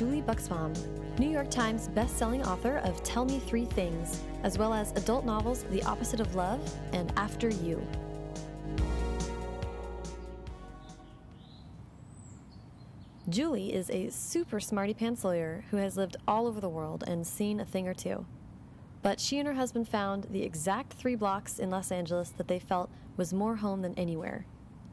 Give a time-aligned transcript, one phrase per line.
[0.00, 0.74] Julie Buxbaum,
[1.18, 5.64] New York Times best-selling author of Tell Me Three Things, as well as adult novels
[5.64, 6.58] The Opposite of Love
[6.94, 7.86] and After You.
[13.28, 17.26] Julie is a super smarty pants lawyer who has lived all over the world and
[17.26, 18.24] seen a thing or two.
[19.02, 22.58] But she and her husband found the exact three blocks in Los Angeles that they
[22.58, 22.88] felt
[23.18, 24.46] was more home than anywhere.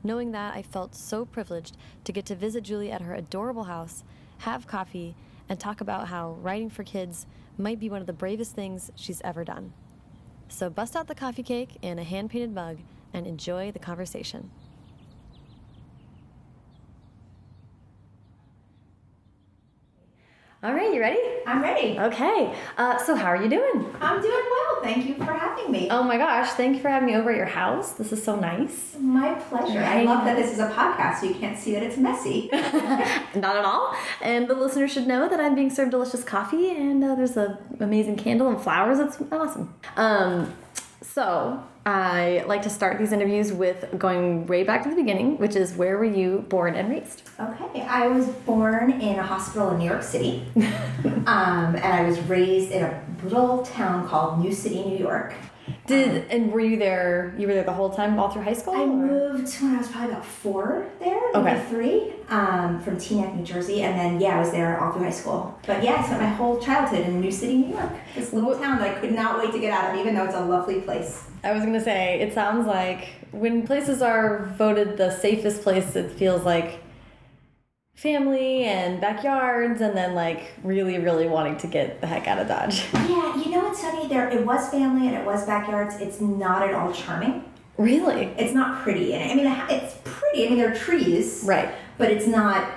[0.03, 4.03] Knowing that, I felt so privileged to get to visit Julie at her adorable house,
[4.39, 5.15] have coffee,
[5.49, 7.25] and talk about how writing for kids
[7.57, 9.73] might be one of the bravest things she's ever done.
[10.49, 12.77] So bust out the coffee cake and a hand painted mug
[13.13, 14.51] and enjoy the conversation.
[20.63, 21.19] All right, you ready?
[21.45, 21.99] I'm ready.
[21.99, 22.51] Okay.
[22.79, 23.85] Uh, so, how are you doing?
[24.01, 24.81] I'm doing well.
[24.81, 25.87] Thank you for having me.
[25.91, 27.91] Oh my gosh, thank you for having me over at your house.
[27.91, 28.95] This is so nice.
[28.99, 29.83] My pleasure.
[29.83, 32.49] I love that this is a podcast, so you can't see that it's messy.
[32.51, 33.95] Not at all.
[34.19, 37.55] And the listener should know that I'm being served delicious coffee, and uh, there's an
[37.79, 38.97] amazing candle and flowers.
[38.97, 39.75] It's awesome.
[39.95, 40.55] Um,
[41.17, 45.55] so, I like to start these interviews with going way back to the beginning, which
[45.55, 47.23] is where were you born and raised?
[47.39, 52.19] Okay, I was born in a hospital in New York City, um, and I was
[52.19, 55.33] raised in a little town called New City, New York.
[55.87, 57.33] Did um, and were you there?
[57.37, 58.75] You were there the whole time, all through high school.
[58.75, 58.87] I or?
[58.87, 61.65] moved when I was probably about four there, maybe okay.
[61.69, 65.11] three, um, from Teaneck, New Jersey, and then yeah, I was there all through high
[65.11, 65.57] school.
[65.65, 68.79] But yeah, I spent my whole childhood in New City, New York, this little town
[68.79, 71.23] that I could not wait to get out of, even though it's a lovely place.
[71.43, 76.11] I was gonna say, it sounds like when places are voted the safest place, it
[76.11, 76.81] feels like
[77.97, 82.47] family and backyards and then like really really wanting to get the heck out of
[82.47, 86.21] dodge yeah you know what's funny there it was family and it was backyards it's
[86.21, 87.43] not at all charming
[87.77, 91.73] really it's not pretty and i mean it's pretty i mean there are trees right
[91.97, 92.71] but it's not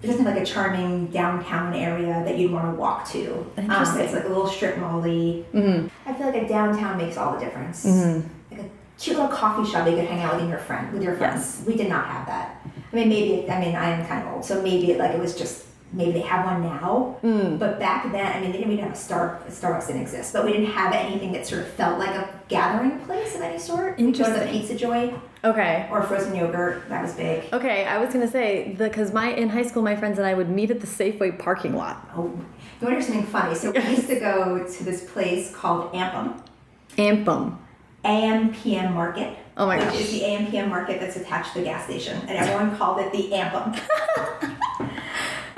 [0.00, 3.50] it doesn't have like a charming downtown area that you'd want to walk to.
[3.56, 4.00] Interesting.
[4.00, 5.46] Um, it's like a little strip molly.
[5.54, 5.90] Mm -hmm.
[6.06, 7.88] I feel like a downtown makes all the difference.
[7.88, 8.22] Mm -hmm.
[8.50, 8.68] Like a
[9.00, 11.42] cute little coffee shop you could hang out with your friend with your friends.
[11.58, 11.66] Yes.
[11.66, 12.48] We did not have that.
[12.92, 15.36] I mean, maybe I mean I am kind of old, so maybe like it was
[15.36, 17.16] just maybe they have one now.
[17.22, 17.58] Mm.
[17.58, 20.44] But back then, I mean, they didn't even have a Star Starbucks didn't exist, but
[20.44, 23.98] we didn't have anything that sort of felt like a gathering place of any sort.
[23.98, 25.14] We go to the Pizza Joy.
[25.44, 25.88] Okay.
[25.90, 26.88] Or frozen yogurt.
[26.88, 27.52] That was big.
[27.52, 30.48] Okay, I was gonna say because my in high school, my friends and I would
[30.48, 32.08] meet at the Safeway parking lot.
[32.16, 32.44] Oh, you want
[32.80, 33.54] to hear something funny?
[33.54, 36.42] So we used to go to this place called Ampum.
[36.98, 37.58] Ampum.
[38.04, 39.36] AM PM Market.
[39.56, 39.94] Oh my which gosh.
[39.94, 43.00] Which is the AM PM Market that's attached to the gas station, and everyone called
[43.00, 43.74] it the Ampum.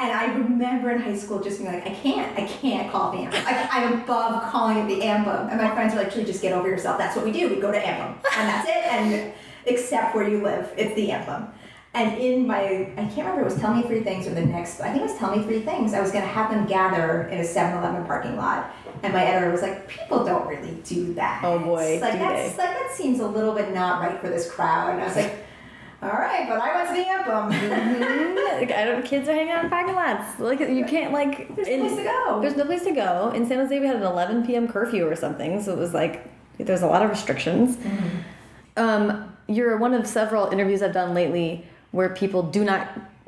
[0.01, 3.17] And I remember in high school just being like, I can't, I can't call it
[3.17, 3.43] the Ampum.
[3.45, 5.49] I, I'm above calling it the Ampum.
[5.49, 6.99] And my friends were like, Julie, just get over yourself.
[6.99, 7.49] That's what we do.
[7.49, 8.15] We go to Ampum.
[8.37, 8.87] And that's it.
[8.87, 9.33] And
[9.67, 11.49] except where you live, it's the Ampum.
[11.95, 14.81] And in my, I can't remember, it was Tell Me Three Things or the next,
[14.81, 15.95] I think it was Tell Me Three Things.
[15.95, 18.71] I was going to have them gather in a 7 Eleven parking lot.
[19.03, 21.43] And my editor was like, people don't really do that.
[21.45, 21.99] Oh boy.
[22.01, 22.63] Like, that's, they?
[22.63, 24.95] like, that seems a little bit not right for this crowd.
[24.95, 25.45] And I was like,
[26.03, 27.53] all right, but I went to the Ampum.
[28.59, 28.73] Mm-hmm.
[28.73, 29.05] I don't.
[29.05, 30.41] Kids are hanging out in parking lots.
[30.41, 31.55] Like you can't like.
[31.55, 32.41] There's in, no place to go.
[32.41, 33.31] There's no place to go.
[33.31, 34.67] In San Jose, we had an 11 p.m.
[34.67, 37.77] curfew or something, so it was like there's a lot of restrictions.
[37.77, 38.83] Mm -hmm.
[38.83, 42.81] Um, you're one of several interviews I've done lately where people do not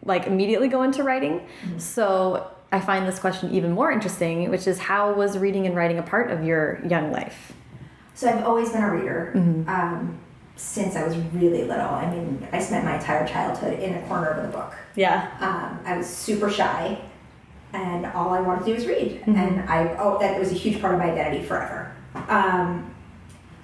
[0.05, 1.33] like immediately go into writing.
[1.33, 1.79] Mm -hmm.
[1.79, 5.99] So I find this question even more interesting, which is how was reading and writing
[5.99, 7.53] a part of your young life?
[8.15, 9.33] So I've always been a reader.
[9.35, 9.69] Mm -hmm.
[9.69, 10.19] um,
[10.61, 11.95] since I was really little.
[12.05, 14.75] I mean, I spent my entire childhood in a corner of the book.
[14.95, 15.29] Yeah.
[15.41, 16.99] Um, I was super shy,
[17.73, 19.23] and all I wanted to do was read.
[19.27, 19.43] Mm -hmm.
[19.43, 21.87] And I, oh, that was a huge part of my identity forever.
[22.29, 22.85] Um,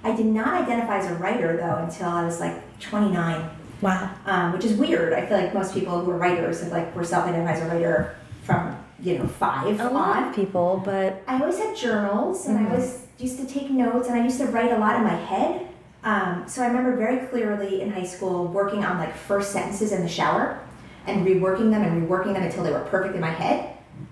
[0.03, 2.55] I did not identify as a writer, though, until I was like
[2.89, 3.41] 29.
[3.81, 4.09] Wow.
[4.25, 5.13] Um, which is weird.
[5.13, 8.15] I feel like most people who are writers have like were self-identified as a writer
[8.43, 9.79] from you know five.
[9.79, 10.29] A lot on.
[10.29, 12.71] of people, but I always had journals, and mm -hmm.
[12.71, 15.19] I was used to take notes, and I used to write a lot in my
[15.31, 15.61] head.
[16.03, 20.01] Um, so I remember very clearly in high school working on like first sentences in
[20.01, 20.59] the shower
[21.07, 23.57] and reworking them and reworking them until they were perfect in my head.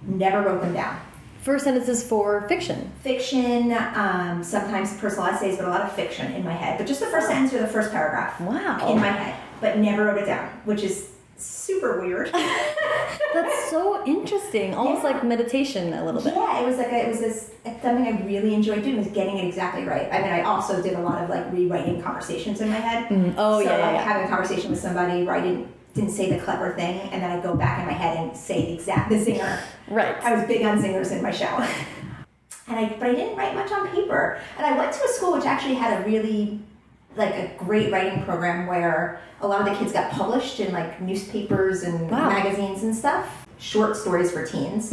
[0.02, 0.98] Never wrote them down.
[1.42, 2.92] First sentences for fiction.
[3.04, 3.72] Fiction,
[4.04, 6.78] um, sometimes personal essays, but a lot of fiction in my head.
[6.78, 8.42] But just the first sentence or the first paragraph.
[8.42, 8.92] Wow.
[8.92, 12.32] In my head, but never wrote it down, which is super weird.
[13.34, 14.74] That's so interesting.
[14.74, 15.12] Almost Yeah.
[15.12, 16.34] like meditation a little bit.
[16.36, 17.52] Yeah, it was like a, it was this
[17.82, 20.08] something I really enjoyed doing was getting it exactly right.
[20.12, 23.10] I mean, I also did a lot of like rewriting conversations in my head.
[23.10, 23.34] Mm.
[23.38, 24.02] Oh so yeah, like yeah, yeah.
[24.04, 27.32] having a conversation with somebody where I didn't didn't say the clever thing, and then
[27.32, 29.60] I go back in my head and say the exact the zinger.
[29.88, 30.16] Right.
[30.24, 31.62] I was big on zingers in my shower,
[32.68, 34.40] and I but I didn't write much on paper.
[34.58, 36.60] And I went to a school which actually had a really
[37.16, 41.00] like a great writing program where a lot of the kids got published in like
[41.02, 42.30] newspapers and Wow.
[42.30, 44.92] magazines and stuff, short stories for teens.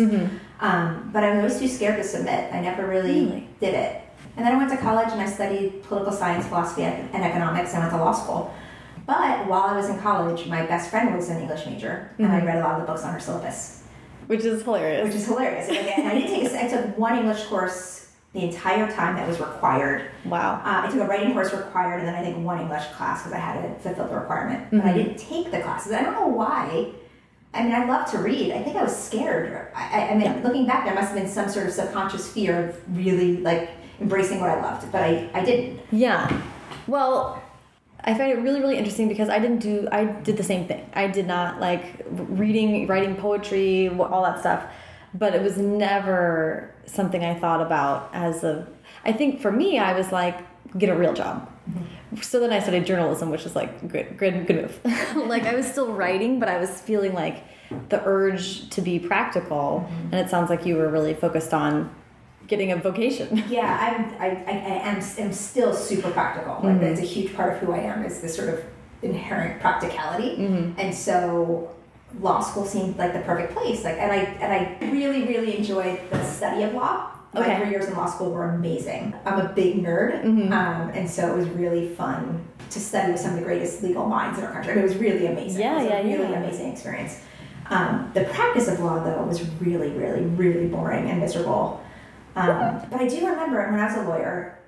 [0.61, 2.53] Um, but I was always too scared to submit.
[2.55, 3.49] I never really, Really?
[3.61, 4.01] did it.
[4.37, 7.75] And then I went to college and I studied political science, philosophy, and economics.
[7.75, 8.55] And I went to law school.
[9.05, 12.43] But while I was in college, my best friend was an English major, and I
[12.45, 13.83] read a lot of the books on her syllabus
[14.29, 15.05] Which is hilarious.
[15.07, 15.69] which is hilarious.
[15.69, 16.53] And I didn't take.
[16.53, 18.02] A, I took one English course
[18.33, 20.11] the entire time that was required.
[20.25, 20.55] wow.
[20.65, 23.33] Uh, I took a writing course required, and then I think one English class because
[23.35, 24.71] I had to fulfill the requirement.
[24.71, 25.93] But I didn't take the classes.
[25.93, 26.93] I don't know why.
[27.55, 28.53] I mean, I love to read.
[28.53, 29.69] I think I was scared.
[29.75, 32.71] I, I, I mean, looking back, there must have been some sort of subconscious fear
[32.71, 33.71] of really like
[34.01, 35.81] embracing what I loved, but I, I didn't.
[35.91, 36.43] Yeah.
[36.87, 37.43] Well,
[38.05, 40.89] I find it really, really interesting because I didn't do, I did the same thing.
[40.95, 44.65] I did not like reading, writing poetry, all that stuff.
[45.15, 48.67] But it was never something I thought about as a,
[49.05, 50.39] I think for me, I was like,
[50.79, 51.49] get a real job.
[51.69, 52.17] Mm-hmm.
[52.23, 54.81] So then I studied journalism, which is like good, good, good move.
[55.29, 57.45] like I was still writing, but I was feeling like
[57.89, 59.87] the urge to be practical.
[59.87, 60.15] Mm-hmm.
[60.15, 61.95] And it sounds like you were really focused on
[62.47, 63.45] getting a vocation.
[63.49, 66.55] Yeah, I'm, I, I, I am, am still super practical.
[66.55, 66.81] Like mm-hmm.
[66.81, 68.65] that's a huge part of who I am is this sort of
[69.03, 70.45] inherent practicality.
[70.79, 71.75] And so
[72.21, 73.85] law school seemed like the perfect place.
[73.85, 77.11] Like, and I and I really really enjoyed the study of law.
[77.35, 77.61] My Okay.
[77.61, 79.15] three years in law school were amazing.
[79.25, 80.23] I'm a big nerd,
[80.53, 84.07] um, and so it was really fun to study with some of the greatest legal
[84.07, 84.79] minds in our country.
[84.79, 85.61] It was really amazing.
[85.63, 86.43] Yeah, it was yeah, a really yeah.
[86.43, 87.21] amazing experience.
[87.71, 91.83] Um, the practice of law, though, was really, really, really boring and miserable.
[92.37, 94.59] Um, but I do remember when I was a lawyer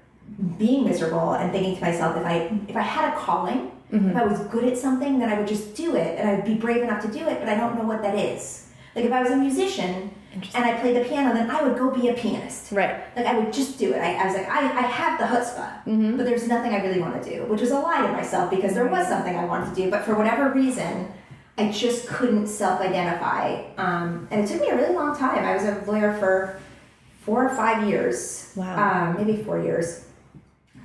[0.56, 4.24] being miserable and thinking to myself, if I if I had a calling, if I
[4.24, 7.02] was good at something, then I would just do it, and I'd be brave enough
[7.02, 7.38] to do it.
[7.40, 8.68] But I don't know what that is.
[8.94, 10.10] Like if I was a musician
[10.54, 12.70] and I played the piano, then I would go be a pianist.
[12.72, 12.96] Right.
[13.16, 13.98] Like I would just do it.
[13.98, 17.20] I, I was like, I, I have the chutzpah, but there's nothing I really want
[17.22, 19.82] to do, which was a lie to myself because there was something I wanted to
[19.82, 21.08] do, but for whatever reason,
[21.58, 23.62] I just couldn't self-identify.
[23.78, 25.44] Um, and it took me a really long time.
[25.44, 26.60] I was a lawyer for
[27.22, 28.76] four or five years, Wow.
[29.10, 30.04] um, maybe four years,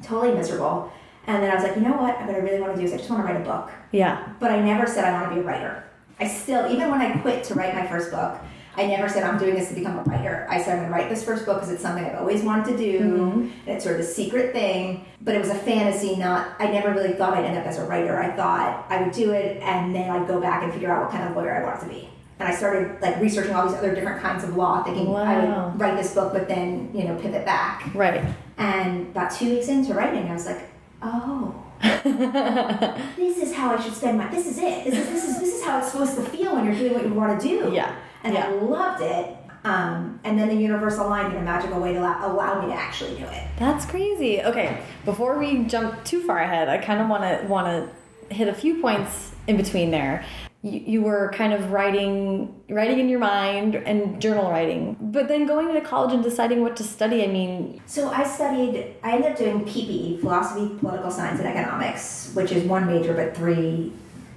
[0.03, 0.91] totally miserable.
[1.29, 2.19] And then I was like, you know what?
[2.21, 4.33] What I really want to do is I just want to write a book Yeah.
[4.39, 5.83] but I never said I want to be a writer.
[6.19, 8.39] I still, even when I quit to write my first book,
[8.75, 10.47] I never said I'm doing this to become a writer.
[10.49, 12.65] I said I'm going to write this first book because it's something I've always wanted
[12.71, 13.41] to do, mm-hmm.
[13.41, 15.05] and it's sort of a secret thing.
[15.21, 16.55] But it was a fantasy, not.
[16.59, 18.17] I never really thought I'd end up as a writer.
[18.17, 21.11] I thought I would do it, and then I'd go back and figure out what
[21.11, 22.09] kind of lawyer I wanted to be.
[22.39, 25.79] And I started like researching all these other different kinds of law, thinking I would
[25.79, 27.93] write this book, but then you know pivot back.
[27.93, 28.23] Right.
[28.57, 30.61] And about two weeks into writing, I was like,
[31.01, 34.29] oh, this is how I should spend my.
[34.29, 34.85] This is it.
[34.85, 37.05] This is this is this is how it's supposed to feel when you're doing what
[37.05, 37.71] you want to do.
[37.73, 37.95] Yeah.
[38.23, 38.47] And yeah.
[38.47, 39.35] I loved it.
[39.63, 42.79] Um, and then the universe aligned in a magical way to allow, allow me to
[42.79, 43.47] actually do it.
[43.57, 44.41] That's crazy.
[44.41, 48.47] Okay, before we jump too far ahead, I kind of want to want to hit
[48.47, 50.25] a few points in between there.
[50.61, 55.45] You, you were kind of writing writing in your mind and journal writing, but then
[55.47, 57.23] going to college and deciding what to study.
[57.23, 58.95] I mean, So I studied.
[59.01, 63.35] I ended up doing PPE, philosophy, political science, and economics, which is one major but
[63.37, 63.93] three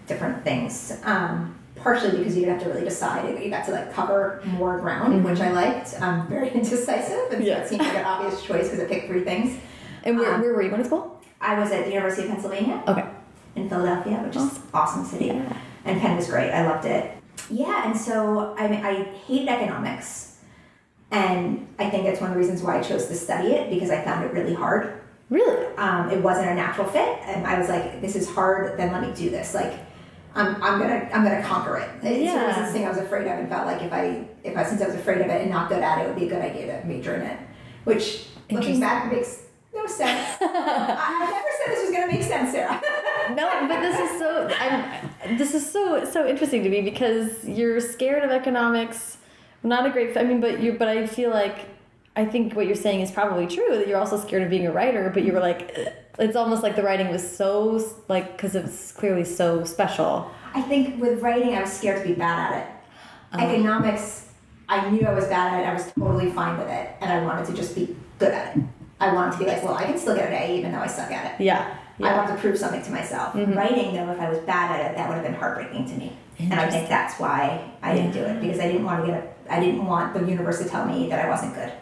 [0.06, 0.96] different things.
[1.04, 3.42] Um, partially because you didn't have to really decide.
[3.42, 6.00] You got to like cover more ground, which I liked.
[6.00, 7.58] I'm very indecisive, and so Yeah.
[7.62, 9.58] it seemed like an obvious choice because it picked three things.
[10.04, 11.20] and where, Um, where were you going to school?
[11.40, 13.04] I was at the University of Pennsylvania Okay.
[13.56, 15.52] in Philadelphia, which is an awesome city, Yeah.
[15.84, 16.50] And Penn was great.
[16.50, 17.10] I loved it.
[17.50, 18.94] Yeah, and so I I
[19.26, 20.38] hated economics,
[21.10, 23.90] and I think that's one of the reasons why I chose to study it because
[23.90, 25.00] I found it really hard.
[25.30, 25.66] Really?
[25.76, 28.78] Um, it wasn't a natural fit, and I was like, "This is hard.
[28.78, 29.72] Then let me do this." Like,
[30.34, 31.88] I'm, I'm gonna I'm gonna conquer it.
[32.02, 32.46] It's Yeah.
[32.46, 34.80] was this thing I was afraid of, and felt like if I if I since
[34.82, 36.42] I was afraid of it and not good at it, it would be a good
[36.42, 37.38] idea to major in it.
[37.84, 39.42] Which looking back makes
[39.74, 40.36] no sense.
[40.40, 42.80] I, I never said this was gonna make sense, Sarah.
[43.34, 44.48] No, but this is so.
[44.58, 49.18] I'm, this is so so interesting to me because you're scared of economics.
[49.62, 50.16] Not a great.
[50.16, 50.74] I mean, but you.
[50.74, 51.66] But I feel like
[52.16, 53.76] I think what you're saying is probably true.
[53.76, 56.62] That you're also scared of being a writer, but you were like, uh, it's almost
[56.62, 60.30] like the writing was so like because it's clearly so special.
[60.54, 62.68] I think with writing, I was scared to be bad at it.
[63.34, 63.38] Oh.
[63.38, 64.28] Economics,
[64.68, 65.68] I knew I was bad at it.
[65.68, 68.62] I was totally fine with it, and I wanted to just be good at it.
[69.00, 70.86] I wanted to be like, well, I can still get an A even though I
[70.86, 71.44] suck at it.
[71.44, 71.76] Yeah.
[72.02, 72.10] I Yeah.
[72.10, 72.18] Mm-hmm.
[72.18, 73.34] wanted to prove something to myself.
[73.34, 76.12] Writing, though, if I was bad at it, that would have been heartbreaking to me.
[76.38, 79.22] And I think that's why I didn't do it because I didn't want to get.
[79.48, 81.72] A, I didn't want the universe to tell me that I wasn't good.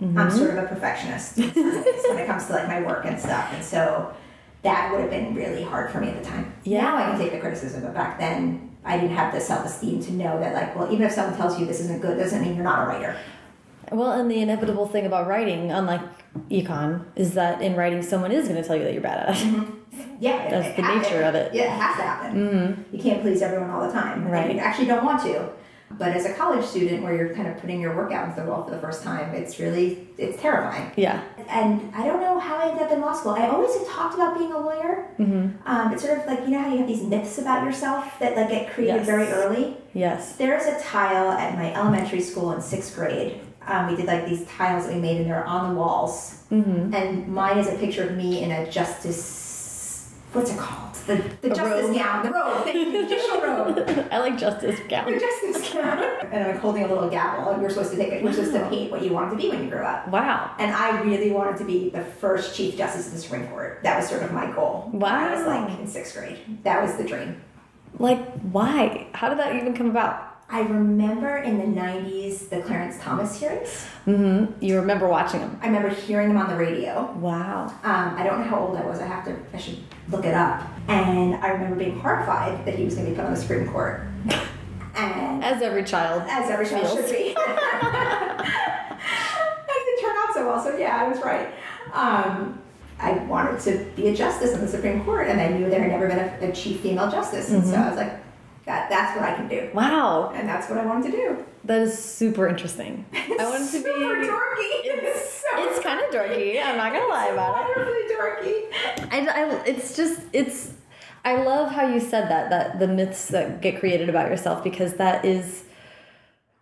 [0.00, 0.18] Mm-hmm.
[0.18, 3.04] I'm sort of a perfectionist in some ways when it comes to like my work
[3.06, 4.12] and stuff, and so
[4.62, 6.52] that would have been really hard for me at the time.
[6.64, 6.82] Yeah.
[6.82, 10.00] Now I can take the criticism, but back then I didn't have the self esteem
[10.04, 12.54] to know that like, well, even if someone tells you this isn't good, doesn't mean
[12.54, 13.16] you're not a writer.
[13.90, 16.00] Well, and the inevitable thing about writing, unlike
[16.50, 19.36] econ, is that in writing, someone is going to tell you that you're bad at
[19.36, 19.68] it.
[20.20, 21.52] Yeah, That's it the ha- nature of it.
[21.54, 22.84] Yeah, it has to happen.
[22.92, 24.22] You can't please everyone all the time.
[24.22, 24.54] and Right.
[24.54, 25.50] You actually don't want to.
[25.98, 28.46] But as a college student, where you're kind of putting your work out into the
[28.48, 30.90] world for the first time, it's really it's terrifying.
[30.96, 31.22] Yeah.
[31.48, 33.32] And I don't know how I ended up in law school.
[33.32, 35.06] I always had talked about being a lawyer.
[35.18, 35.68] Mm-hmm.
[35.68, 38.34] Um, it's sort of like you know how you have these myths about yourself that
[38.36, 39.06] like get created Yes.
[39.06, 39.76] very early.
[39.92, 40.36] Yes.
[40.36, 43.38] There's a tile at my elementary school in sixth grade.
[43.66, 46.42] Um, we did like these tiles that we made, and they're on the walls.
[46.50, 46.94] Mm-hmm.
[46.94, 50.12] And mine is a picture of me in a justice.
[50.32, 50.88] What's it called?
[51.06, 51.96] The, the A justice robe.
[51.96, 52.24] gown.
[52.24, 52.66] The robe.
[52.68, 53.02] You.
[53.08, 54.08] Judicial robe.
[54.10, 55.12] I like justice gown.
[55.12, 56.02] The justice gown.
[56.32, 58.22] And I'm holding a little gavel, and you're supposed to take it.
[58.22, 60.08] You're supposed to paint what you wanted to be when you grew up.
[60.08, 60.54] Wow.
[60.58, 63.80] And I really wanted to be the first Chief Justice of the Supreme Court.
[63.82, 64.88] That was sort of my goal.
[64.92, 66.38] when I was like in sixth grade.
[66.62, 67.42] That was the dream.
[67.98, 69.08] Like, why?
[69.12, 70.31] How did that even come about?
[70.52, 73.86] I remember in the 90s the Clarence Thomas hearings.
[74.06, 74.62] Mm-hmm.
[74.62, 75.58] You remember watching them?
[75.62, 77.10] I remember hearing them on the radio.
[77.12, 77.68] Wow.
[77.82, 79.00] Um, I don't know how old I was.
[79.00, 79.34] I have to.
[79.54, 79.78] I should
[80.10, 80.62] look it up.
[80.88, 83.66] And I remember being horrified that he was going to be put on the Supreme
[83.68, 84.06] Court.
[84.94, 86.22] And As every child.
[86.28, 87.08] as every child feels.
[87.08, 87.28] should be.
[87.34, 87.36] and
[89.70, 90.62] it turned out so well.
[90.62, 91.48] So yeah, I was right.
[91.94, 92.60] Um,
[93.00, 95.90] I wanted to be a justice on the Supreme Court, and I knew there had
[95.92, 98.21] never been a, a chief female justice, and so I was like,
[98.64, 100.30] that that's what I can do, Wow.
[100.34, 101.44] and that's what I wanted to do.
[101.64, 103.04] That is super interesting.
[103.12, 103.82] I wanted to be.
[103.84, 104.70] super dorky.
[104.84, 106.62] It's so It's kind of dorky.
[106.62, 107.76] I'm not gonna lie about it.
[107.76, 109.12] wonderfully dorky.
[109.12, 110.72] I, I, it's just it's
[111.24, 114.94] i love how you said that that the myths that get created about yourself because
[114.94, 115.62] that is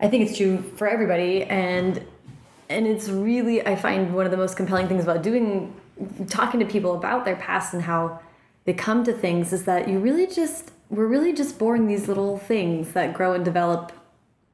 [0.01, 2.05] i think it's true for everybody and
[2.69, 5.75] and it's really i find one of the most compelling things about doing
[6.29, 8.21] talking to people about their past and how
[8.67, 12.39] they come to things is that you really just we're really just born these little
[12.39, 13.93] things that grow and develop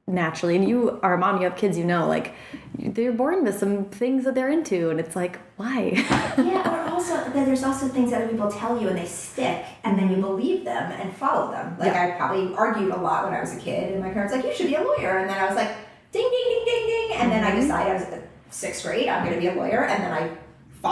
[0.06, 2.32] naturally and you are a mom you have kids you know like
[2.78, 5.90] they're born with some things that they're into and it's like why
[6.38, 9.98] yeah, or also there's also things that other people tell you and they stick, and
[9.98, 11.76] then you believe them and follow them.
[11.78, 12.14] Like Yeah.
[12.14, 14.48] I probably argued a lot when I was a kid, and my parents were like,
[14.48, 15.70] "You should be a lawyer," and then I was like,
[16.12, 17.60] "Ding, ding, ding, ding, ding," and then I mm-hmm.
[17.60, 20.30] decided I was in sixth grade, I'm going to be a lawyer, and then I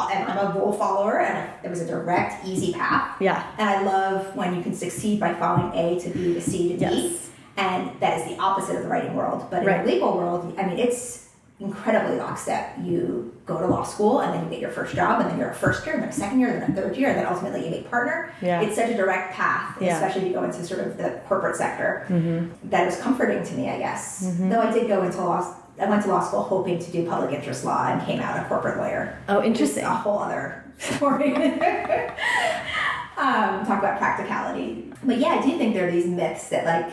[0.02, 3.16] and I'm a rule follower, and it was a direct, easy path.
[3.20, 6.68] yeah And I love when you can succeed by following A to B to C
[6.70, 6.80] to D.
[6.84, 7.30] Yes.
[7.56, 9.46] And that is the opposite of the writing world.
[9.50, 9.84] But in Right.
[9.84, 11.28] the legal world, I mean, it's
[11.60, 12.76] incredibly lockstep.
[12.82, 15.50] You go to law school and then you get your first job, and then you're
[15.50, 17.26] a first year, and then a second year, and then a third year, and then
[17.26, 18.32] ultimately you make partner.
[18.42, 18.60] Yeah.
[18.62, 19.94] It's such a direct path, Yeah.
[19.94, 22.06] especially if you go into sort of the corporate sector.
[22.08, 22.70] Mm-hmm.
[22.70, 24.24] That was comforting to me, I guess.
[24.26, 24.48] Mm-hmm.
[24.50, 25.54] Though I did go into law.
[25.80, 28.44] I went to law school hoping to do public interest law and came out a
[28.48, 29.18] corporate lawyer.
[29.28, 29.84] Oh, interesting.
[29.84, 31.34] a whole other story.
[31.34, 31.50] um,
[33.66, 34.92] talk about practicality.
[35.02, 36.92] But yeah, I do think there are these myths that like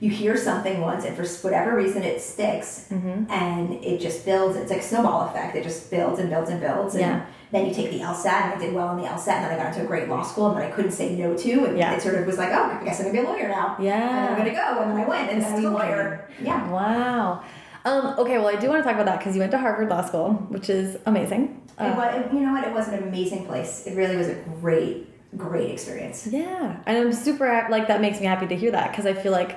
[0.00, 3.30] you hear something once and for whatever reason it sticks Mm-hmm.
[3.32, 4.56] and it just builds.
[4.56, 5.56] It's like a snowball effect.
[5.56, 6.94] It just builds and builds and builds.
[6.94, 7.26] And Yeah.
[7.50, 9.62] then you take the LSAT and I did well in the LSAT and then I
[9.62, 11.94] got into a great law school and then I couldn't say no to and Yeah.
[11.94, 13.76] it sort of was like, oh, I guess I'm gonna be a lawyer now.
[13.80, 14.26] Yeah.
[14.26, 16.28] And I'm gonna go and then I went and I was a lawyer.
[16.40, 16.70] Yeah.
[16.70, 17.42] Wow.
[17.84, 19.88] Um, okay, well, I do want to talk about that because you went to Harvard
[19.88, 21.62] Law School, which is amazing.
[21.78, 22.66] It Uh, wa- you know what?
[22.66, 23.86] It was an amazing place.
[23.86, 26.26] It really was a great, great experience.
[26.30, 29.32] yeah, and I'm super like that makes me happy to hear that because I feel
[29.32, 29.56] like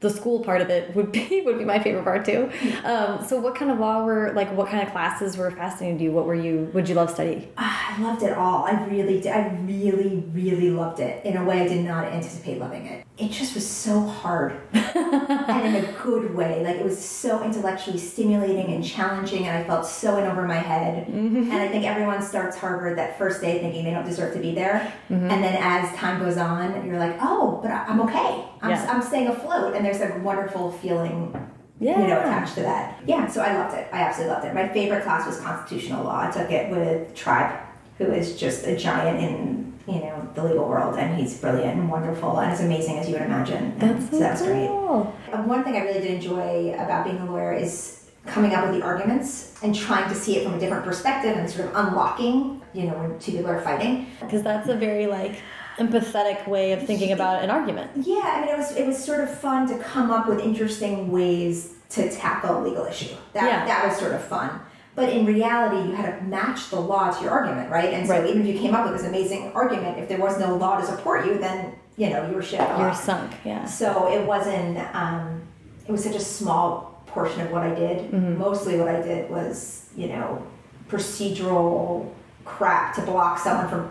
[0.00, 2.50] the school part of it would be would be my favorite part too.
[2.84, 4.52] Um, so, what kind of law were like?
[4.52, 6.12] What kind of classes were fascinating to you?
[6.12, 6.70] What were you?
[6.74, 7.48] Would you love study?
[7.56, 8.64] Ah, I loved it all.
[8.64, 9.32] I really did.
[9.32, 13.06] I really, really loved it in a way I did not anticipate loving it.
[13.18, 16.64] It just was so hard, and in a good way.
[16.64, 20.56] Like it was so intellectually stimulating and challenging, and I felt so in over my
[20.56, 21.06] head.
[21.06, 21.50] Mm-hmm.
[21.50, 24.54] And I think everyone starts Harvard that first day thinking they don't deserve to be
[24.54, 25.30] there, mm-hmm.
[25.30, 28.44] and then as time goes on, you're like, oh, but I'm okay.
[28.62, 28.90] I'm, Yeah.
[28.90, 31.34] I'm staying afloat, and there's a wonderful feeling
[31.80, 32.00] Yeah.
[32.00, 33.02] you know, attached to that.
[33.06, 33.88] Yeah, so I loved it.
[33.92, 34.54] I absolutely loved it.
[34.54, 36.28] My favorite class was constitutional law.
[36.28, 37.58] I took it with Tribe,
[37.98, 41.90] who is just a giant in you know the legal world, and he's brilliant and
[41.90, 43.78] wonderful and as amazing as you would imagine.
[43.78, 44.68] That's so, that was great.
[44.68, 45.14] cool.
[45.32, 48.78] Um, one thing I really did enjoy about being a lawyer is coming up with
[48.78, 52.60] the arguments and trying to see it from a different perspective and sort of unlocking,
[52.72, 54.06] you know, when two people are fighting.
[54.20, 55.40] Because that's a very like
[55.78, 57.90] empathetic way of thinking about an argument.
[57.96, 61.10] Yeah, I mean, it was it was sort of fun to come up with interesting
[61.10, 63.14] ways to tackle a legal issue.
[63.32, 63.64] That Yeah.
[63.66, 64.60] that was sort of fun.
[64.94, 67.92] But in reality, you had to match the law to your argument, right?
[67.94, 68.26] And so Right.
[68.28, 70.84] even if you came up with this amazing argument, if there was no law to
[70.86, 72.60] support you, then you know you were shit.
[72.78, 73.30] You're sunk.
[73.44, 73.64] Yeah.
[73.64, 74.78] So it wasn't.
[74.94, 75.42] Um,
[75.86, 78.10] it was such a small portion of what I did.
[78.12, 78.38] Mm-hmm.
[78.38, 80.42] Mostly, what I did was you know
[80.90, 82.08] procedural
[82.44, 83.90] crap to block someone from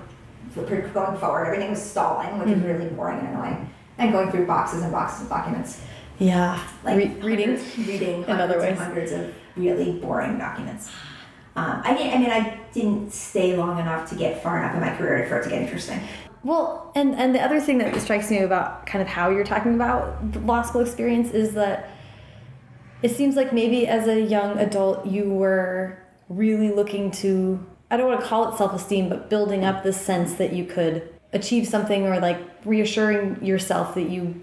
[0.54, 1.46] from going forward.
[1.46, 2.68] Everything was stalling, which Mm-hmm.
[2.68, 3.70] was really boring and annoying.
[3.98, 5.80] and going through boxes and boxes of documents.
[6.18, 6.58] Yeah.
[6.84, 7.48] Like Re- reading.
[7.58, 8.78] hundreds- reading in other ways.
[8.80, 10.90] hundreds of really boring documents.
[11.56, 12.14] Um, I didn't.
[12.14, 15.40] I mean, I didn't stay long enough to get far enough in my career for
[15.40, 16.00] it to get interesting.
[16.44, 19.76] Well, and and the other thing that strikes me about kind of how you're talking
[19.76, 21.90] about the law school experience is that
[23.02, 25.98] it seems like maybe as a young adult you were
[26.30, 30.36] really looking to I don't want to call it self-esteem, but building up this sense
[30.36, 34.42] that you could achieve something or like reassuring yourself that you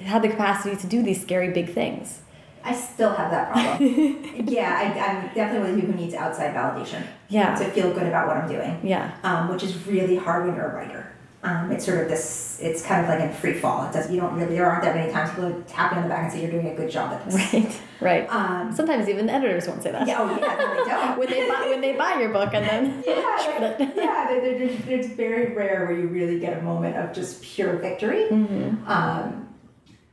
[0.00, 2.22] had the capacity to do these scary big things.
[2.66, 4.24] I still have that problem.
[4.48, 7.54] yeah, I, I'm definitely one of the people who needs outside validation Yeah.
[7.54, 8.80] to feel good about what I'm doing.
[8.82, 9.12] Yeah.
[9.22, 11.12] um, which is really hard when you're a writer.
[11.42, 12.58] Um, it's sort of this.
[12.60, 13.86] It's kind of like in free fall.
[13.88, 14.10] It does.
[14.10, 14.56] You don't really.
[14.56, 16.66] There aren't that many times people tap you on the back and say you're doing
[16.66, 17.36] a good job at this.
[17.52, 17.80] Right.
[18.00, 18.26] Right.
[18.34, 20.08] Um, Sometimes even editors won't say that.
[20.08, 20.16] yeah.
[20.18, 20.56] Oh yeah.
[20.56, 21.18] No, they don't.
[21.20, 23.94] when they buy when they buy your book and then yeah, shred there- it.
[23.96, 24.26] yeah.
[24.28, 28.24] there- there's- It's very rare where you really get a moment of just pure victory.
[28.28, 28.90] Mm-hmm.
[28.90, 29.45] Um,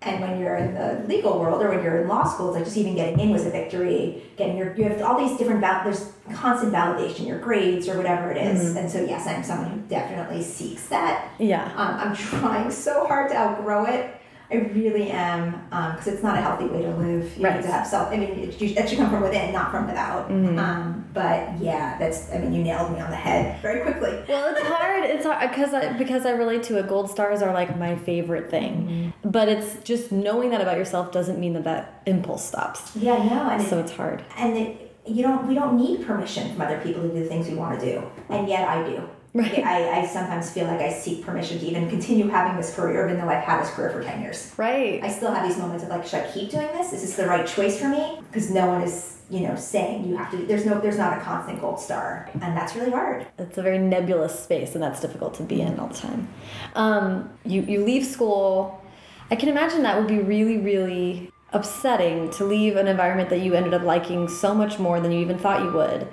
[0.06, 2.66] and when you're in the legal world or when you're in law school, it's like
[2.66, 4.24] just even getting in was a victory.
[4.38, 8.32] Getting your, you have all these different, val- there's constant validation, your grades or whatever
[8.32, 8.70] it is.
[8.70, 8.78] Mm-hmm.
[8.78, 11.32] And so, yes, I'm someone who definitely seeks that.
[11.40, 11.66] Yeah.
[11.76, 14.20] Um, I'm trying so hard to outgrow it.
[14.52, 15.52] I really am,
[15.96, 17.38] because it's not a healthy way to live.
[17.38, 17.56] You Right.
[17.56, 18.10] need to have self.
[18.12, 20.30] I mean, it, you, that should come from within, not from without.
[20.30, 20.60] Mm-hmm.
[20.60, 22.32] Um, but yeah, that's.
[22.32, 24.24] I mean, you nailed me on the head very quickly.
[24.28, 25.04] Well, it's hard.
[25.06, 26.88] It's hard because I because I relate to it.
[26.88, 31.40] Gold stars are like my favorite thing, but it's just knowing that about yourself doesn't
[31.40, 32.96] mean that that impulse stops.
[32.96, 34.24] Yeah, no, and So it, it's hard.
[34.38, 35.48] and it, you don't.
[35.48, 38.04] We don't need permission from other people to do the things we want to do,
[38.30, 39.10] and yet I do.
[39.34, 39.64] Right.
[39.64, 43.20] I, I sometimes feel like I seek permission to even continue having this career, even
[43.20, 44.54] though I've had this career for ten years.
[44.58, 45.04] Right.
[45.04, 46.94] I still have these moments of like, should I keep doing this?
[46.94, 48.20] Is this the right choice for me?
[48.28, 50.38] Because no one is, you know, saying you have to.
[50.38, 53.26] There's no, there's not a constant gold star, and that's really hard.
[53.40, 56.28] it's a very nebulous space, and that's difficult to be in all the time.
[56.76, 58.84] Um, you you leave school.
[59.32, 63.56] I can imagine that would be really really upsetting to leave an environment that you
[63.56, 66.08] ended up liking so much more than you even thought you would,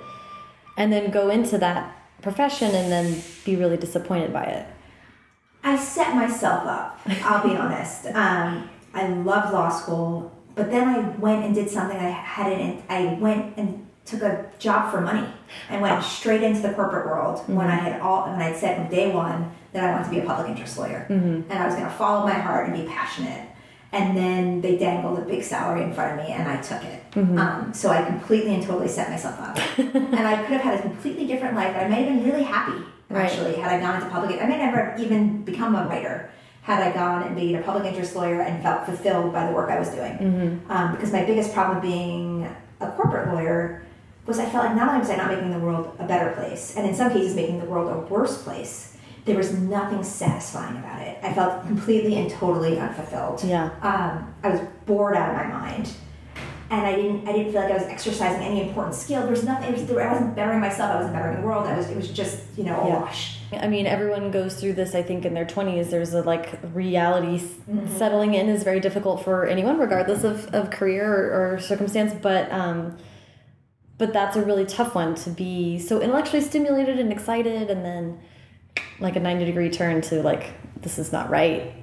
[0.75, 4.67] and then go into that profession and then be really disappointed by it.
[5.63, 6.99] I set myself up.
[7.23, 8.07] I'll be honest.
[8.15, 12.83] Um, I loved law school, but then I went and did something I hadn't.
[12.89, 15.27] I went and took a job for money
[15.69, 16.01] and went ah.
[16.01, 17.69] straight into the corporate world when mm-hmm.
[17.69, 20.25] I had all when I'd said from day one that I wanted to be a
[20.25, 21.49] public interest lawyer mm-hmm.
[21.49, 23.47] and I was going to follow my heart and be passionate.
[23.93, 27.03] And then they dangled a big salary in front of me, and I took it.
[27.17, 30.81] Um, so I completely and totally set myself up, and I could have had a
[30.81, 31.75] completely different life.
[31.75, 33.25] I might have been really happy Right.
[33.25, 34.41] actually had I gone into public.
[34.41, 36.29] I may never even become a writer
[36.61, 39.69] had I gone and been a public interest lawyer and felt fulfilled by the work
[39.69, 40.61] I was doing.
[40.69, 42.47] Um, because my biggest problem being
[42.79, 43.83] a corporate lawyer
[44.25, 46.77] was I felt like not only was I not making the world a better place,
[46.77, 48.90] and in some cases making the world a worse place,
[49.25, 51.17] there was nothing satisfying about it.
[51.23, 53.43] I felt completely and totally unfulfilled.
[53.43, 53.65] Yeah.
[53.81, 55.91] Um, I was bored out of my mind.
[56.71, 59.19] And I didn't, I didn't feel like I was exercising any important skill.
[59.23, 59.73] There was nothing.
[59.73, 60.89] Was, I wasn't bettering myself.
[60.91, 61.67] I wasn't bettering the world.
[61.67, 61.89] I was.
[61.89, 62.99] It was just, you know, a Yeah.
[63.01, 63.39] wash.
[63.51, 64.95] I mean, everyone goes through this.
[64.95, 69.21] I think in their twenties, there's a like reality s settling in is very difficult
[69.21, 72.13] for anyone, regardless of, of career or, or circumstance.
[72.13, 72.97] But um,
[73.97, 78.17] but that's a really tough one to be so intellectually stimulated and excited, and then
[78.99, 81.73] like a ninety degree turn to like this is not right,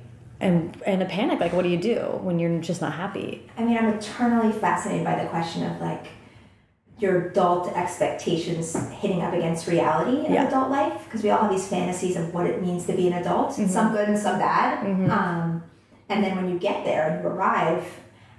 [0.41, 1.41] and and a panic.
[1.41, 3.49] Like, what do you do when you're just not happy?
[3.57, 6.07] I mean, I'm eternally fascinated by the question of like
[6.99, 10.49] your adult expectations hitting up against reality in Yeah.
[10.49, 13.13] adult life because we all have these fantasies of what it means to be an
[13.13, 13.69] adult, mm-hmm.
[13.69, 14.85] some good and some bad.
[14.85, 15.11] Mm-hmm.
[15.11, 15.63] Um,
[16.09, 17.85] and then when you get there and you arrive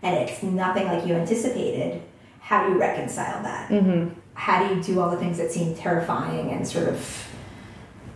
[0.01, 2.01] and it's nothing like you anticipated,
[2.41, 3.69] how do you reconcile that?
[3.69, 4.19] Mm-hmm.
[4.33, 7.28] How do you do all the things that seem terrifying and sort of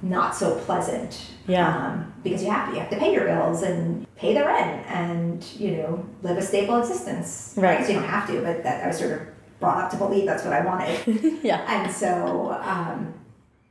[0.03, 1.31] not so pleasant?
[1.47, 1.67] Yeah.
[1.67, 4.85] Um, because you have to, you have to pay your bills and pay the rent
[4.87, 7.55] and you know live a stable existence.
[7.57, 7.87] Right.
[7.87, 9.27] You don't have to, but that I was sort of
[9.59, 11.39] brought up to believe that's what I wanted.
[11.43, 11.63] yeah.
[11.67, 13.13] and so, um,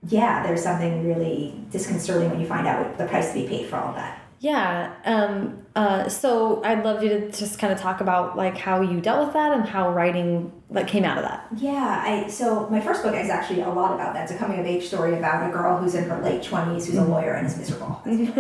[0.09, 3.67] yeah, there's something really disconcerting when you find out what the price to be paid
[3.67, 4.22] for all that.
[4.43, 4.93] Yeah.
[5.05, 9.01] Um, uh, so I'd love you to just kind of talk about like how you
[9.01, 11.47] dealt with that and how writing like came out of that.
[11.57, 14.25] Yeah, I so my first book is actually a lot about that.
[14.25, 16.97] It's a coming of age story about a girl who's in her late twenties who's
[16.99, 18.03] a lawyer and is miserable.
[18.05, 18.33] I mean,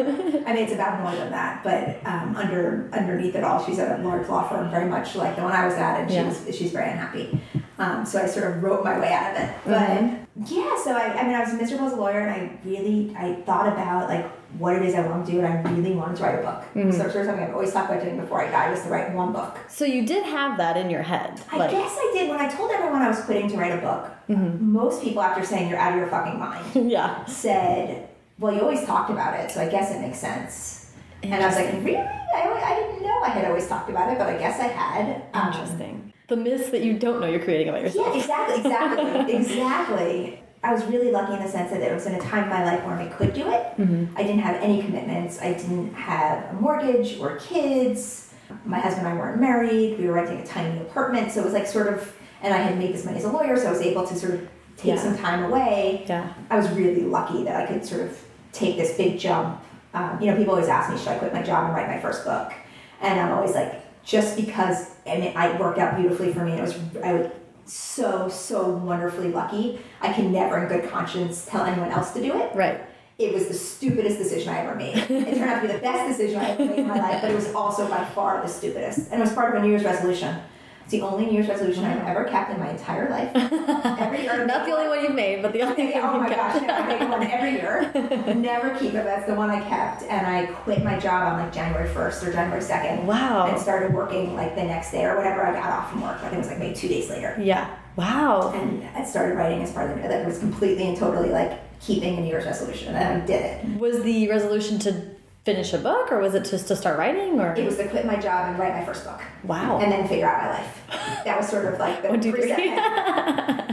[0.64, 4.28] it's about more than that, but um, under underneath it all, she's at a large
[4.28, 6.32] law firm, very much like the one I was at, and Yeah.
[6.44, 7.40] she's she's very unhappy.
[7.78, 9.54] Um, so I sort of wrote my way out of it.
[9.64, 10.18] But Mhm.
[10.50, 13.34] yeah, so I, I mean, I was miserable as a lawyer, and I really I
[13.46, 14.26] thought about like
[14.58, 16.62] what it is I want to do, and I really wanted to write a book.
[16.74, 16.92] Mhm.
[16.92, 18.88] So it's sort of something I've always talked about doing before I died was to
[18.90, 19.58] write one book.
[19.68, 21.40] So you did have that in your head.
[21.50, 23.80] I like guess I did when I told everyone I was quitting to write a
[23.80, 24.08] book.
[24.28, 27.24] Most people, after saying you're out of your fucking mind, yeah.
[27.26, 30.90] said, "Well, you always talked about it, so I guess it makes sense."
[31.22, 31.96] And I was like, really?
[31.96, 35.22] I, I didn't know I had always talked about it, but I guess I had.
[35.34, 36.12] Um, Interesting.
[36.28, 38.08] The myths that you don't know you're creating about yourself.
[38.14, 40.41] Yeah, exactly, exactly, exactly.
[40.64, 42.64] I was really lucky in the sense that it was in a time in my
[42.64, 43.76] life where I could do it.
[43.78, 44.16] Mm-hmm.
[44.16, 45.40] I didn't have any commitments.
[45.42, 48.32] I didn't have a mortgage or kids.
[48.64, 49.98] My husband and I weren't married.
[49.98, 52.14] We were renting a tiny apartment, so it was like sort of.
[52.42, 54.34] And I had made this money as a lawyer, so I was able to sort
[54.34, 55.02] of take Yeah.
[55.02, 56.04] some time away.
[56.06, 56.32] Yeah.
[56.50, 58.18] I was really lucky that I could sort of
[58.52, 59.60] take this big jump.
[59.94, 61.98] Um, you know, people always ask me, should I quit my job and write my
[62.00, 62.52] first book?
[63.00, 66.52] And I'm always like, just because I mean, it worked out beautifully for me.
[66.52, 67.26] And it was I was
[67.66, 69.80] so so wonderfully lucky.
[70.00, 72.54] I can never, in good conscience, tell anyone else to do it.
[72.54, 72.80] Right.
[73.18, 74.96] It was the stupidest decision I ever made.
[75.10, 77.30] It turned out to be the best decision I ever made in my life, but
[77.30, 79.10] it was also by far the stupidest.
[79.10, 80.40] And it was part of a New Year's resolution.
[80.92, 83.30] It's the only New Year's resolution I've ever kept in my entire life.
[83.34, 85.02] Every year, Not the only one.
[85.02, 86.66] you've made, but the only Yeah, oh one my you've gosh, kept.
[86.66, 88.34] no, I make one every year.
[88.34, 89.02] Never keep it.
[89.04, 90.02] That's the one I kept.
[90.02, 93.04] And I quit my job on like January 1st or January 2nd.
[93.04, 93.46] Wow.
[93.46, 96.18] And started working like the next day or whatever I got off from work.
[96.18, 97.38] I think it was like maybe two days later.
[97.40, 97.74] Yeah.
[97.96, 98.52] Wow.
[98.54, 100.06] And I started writing as part of it.
[100.10, 102.94] That was completely and totally like keeping a New Year's resolution.
[102.94, 103.78] And I did it.
[103.80, 104.92] Was the resolution to
[105.44, 107.52] finish a book, or was it just to start writing, or?
[107.54, 109.20] It was to quit my job and write my first book.
[109.44, 109.78] Wow.
[109.80, 111.24] And then figure out my life.
[111.24, 112.52] That was sort of like the One, two, three.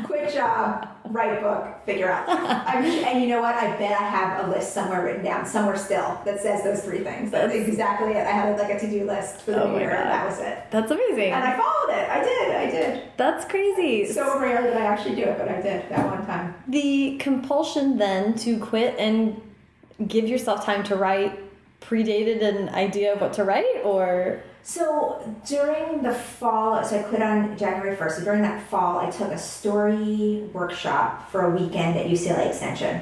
[0.04, 2.26] quit job, write book, figure out.
[2.28, 3.54] I'm, and you know what?
[3.56, 7.00] I bet I have a list somewhere written down, somewhere still, that says those three
[7.04, 7.30] things.
[7.32, 8.26] That's That's- exactly it.
[8.26, 10.58] I had like a to-do list for the Oh year, and that was it.
[10.72, 11.34] That's amazing.
[11.34, 12.10] And I followed it.
[12.10, 12.56] I did.
[12.56, 13.04] I did.
[13.18, 14.12] That's crazy.
[14.12, 16.56] So rare that I actually do it, but I did that one time.
[16.68, 19.40] the compulsion then to quit and
[20.08, 21.38] give yourself time to write
[21.82, 27.22] predated an idea of what to write, or So during the fall, so I quit
[27.22, 28.12] on January 1st.
[28.12, 33.02] So during that fall, I took a story workshop for a weekend at UCLA Extension.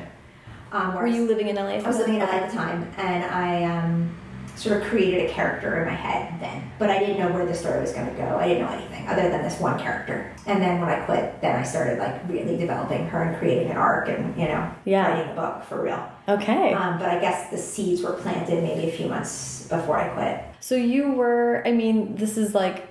[0.71, 1.63] Um, were you living in LA?
[1.63, 4.15] I was living in LA at the time, and I um,
[4.57, 6.69] sort of created a character in my head then.
[6.79, 8.37] But I didn't know where the story was going to go.
[8.37, 10.33] I didn't know anything other than this one character.
[10.45, 13.77] And then when I quit, then I started like really developing her and creating an
[13.77, 15.07] arc and you know Yeah.
[15.07, 16.09] writing a book for real.
[16.27, 16.73] Okay.
[16.73, 20.43] Um, but I guess the seeds were planted maybe a few months before I quit.
[20.59, 22.87] So you were, I mean, this is like,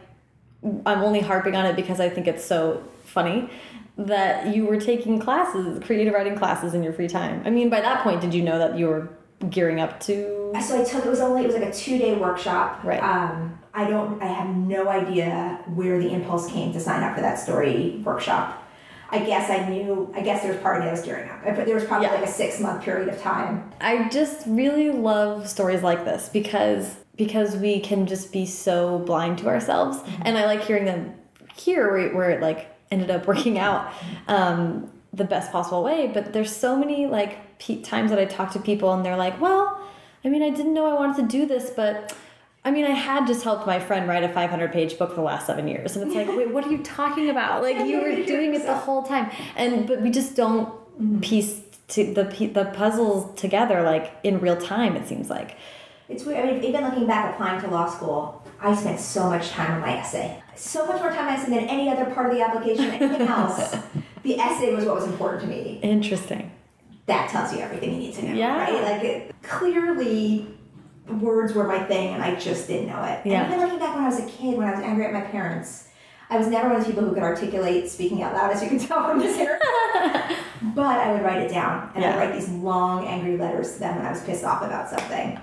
[0.64, 3.50] I'm only harping on it because I think it's so funny
[3.98, 7.42] that you were taking classes, creative writing classes in your free time.
[7.46, 9.08] I mean, by that point, did you know that you were
[9.50, 10.52] gearing up to?
[10.66, 12.82] So I took it was only it was like a two day workshop.
[12.84, 13.02] Right.
[13.02, 17.20] Um, I don't I have no idea where the impulse came to sign up for
[17.20, 18.62] that story workshop.
[19.08, 20.12] I guess I knew.
[20.16, 22.08] I guess there was part of me that was gearing up, but there was probably
[22.08, 22.14] Yeah.
[22.14, 23.70] like a six month period of time.
[23.80, 29.38] I just really love stories like this because because we can just be so blind
[29.38, 31.14] to ourselves, and I like hearing them
[31.54, 33.92] here where, where it like ended up working out
[34.26, 36.10] um, the best possible way.
[36.12, 39.80] But there's so many like times that I talk to people and they're like, well,
[40.24, 42.14] I mean, I didn't know I wanted to do this, but.
[42.64, 45.46] I mean, I had just helped my friend write a 500 page book the last
[45.46, 45.94] seven years.
[45.94, 47.62] And it's like, wait, what are you talking about?
[47.62, 49.30] Like, you were doing it the whole time.
[49.54, 51.20] And, but we just don't mm-hmm.
[51.20, 55.56] piece to the, the puzzles together, like, in real time, it seems like.
[56.08, 56.44] It's weird.
[56.44, 59.80] I mean, even looking back, applying to law school, I spent so much time on
[59.80, 60.42] my essay.
[60.54, 63.28] So much more time on my essay than any other part of the application, anything
[63.28, 63.76] else.
[64.22, 65.78] the essay was what was important to me.
[65.82, 66.50] Interesting.
[67.06, 68.56] That tells you everything you need to know, Yeah.
[68.58, 68.82] right?
[68.82, 70.48] Like it, clearly,
[71.08, 73.20] words were my thing, and I just didn't know it.
[73.24, 73.44] Yeah.
[73.44, 75.20] And even looking back when I was a kid, when I was angry at my
[75.20, 75.88] parents,
[76.28, 78.68] I was never one of those people who could articulate speaking out loud, as you
[78.68, 79.58] can tell from this hair.
[80.74, 82.14] but I would write it down, and Yeah.
[82.16, 85.38] I'd write these long, angry letters to them when I was pissed off about something.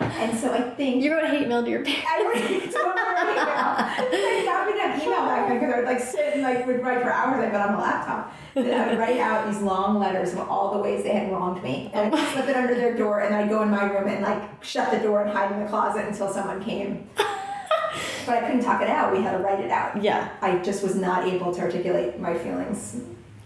[0.00, 2.06] And so I think You wrote hate mail to your parents.
[2.06, 3.44] I totally write email.
[3.44, 6.82] Like, I would have email back then because I would like sit and like would
[6.82, 7.44] write for hours.
[7.44, 8.34] I bet on the laptop.
[8.54, 11.62] Then I would write out these long letters of all the ways they had wronged
[11.62, 14.08] me, and I'd oh slip it under their door, and I'd go in my room
[14.08, 17.08] and like shut the door and hide in the closet until someone came.
[17.16, 19.12] but I couldn't talk it out.
[19.12, 20.02] We had to write it out.
[20.02, 20.30] Yeah.
[20.40, 23.00] I just was not able to articulate my feelings.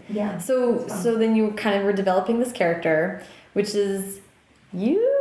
[0.09, 0.37] Yeah.
[0.39, 3.21] So, so then you kind of were developing this character,
[3.53, 4.21] which is
[4.73, 5.18] you.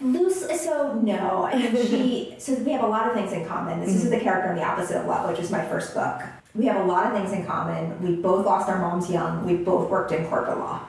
[0.00, 1.44] Loose, so no.
[1.44, 2.34] I mean, she.
[2.38, 3.80] So we have a lot of things in common.
[3.80, 4.10] This is mm-hmm.
[4.10, 6.22] the character on the opposite of love, which is my first book.
[6.54, 8.00] We have a lot of things in common.
[8.00, 9.44] We both lost our moms young.
[9.44, 10.86] We both worked in corporate law.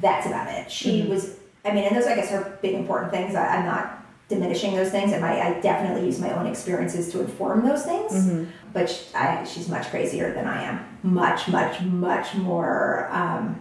[0.00, 0.70] That's about it.
[0.70, 1.10] She mm-hmm.
[1.10, 1.36] was.
[1.64, 3.34] I mean, and those I guess are big important things.
[3.34, 7.20] I, I'm not diminishing those things, and my, I definitely use my own experiences to
[7.20, 8.12] inform those things.
[8.12, 8.50] Mm-hmm.
[8.72, 10.84] But sh I, she's much crazier than I am.
[11.02, 13.08] Much, much, much more.
[13.10, 13.60] Um,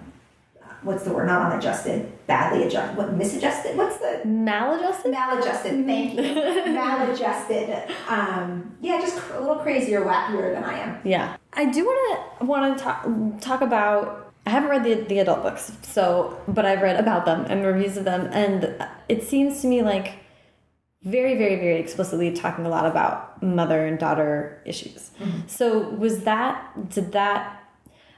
[0.85, 1.27] what's the word?
[1.27, 2.11] Not unadjusted.
[2.27, 2.95] Badly adjusted.
[2.97, 3.75] What misadjusted?
[3.75, 5.11] What's the Maladjusted?
[5.11, 6.21] maladjusted thank you
[6.73, 11.37] maladjusted um yeah just a little crazier wackier than i am Yeah.
[11.53, 11.99] I do want
[12.39, 13.05] to want to talk
[13.41, 14.33] talk about.
[14.45, 17.95] I haven't read the the adult books, so but I've read about them and reviews
[17.97, 18.75] of them, and
[19.09, 20.13] it seems to me like
[21.03, 25.11] very, very, very explicitly talking a lot about mother and daughter issues.
[25.47, 27.63] So was that, did that,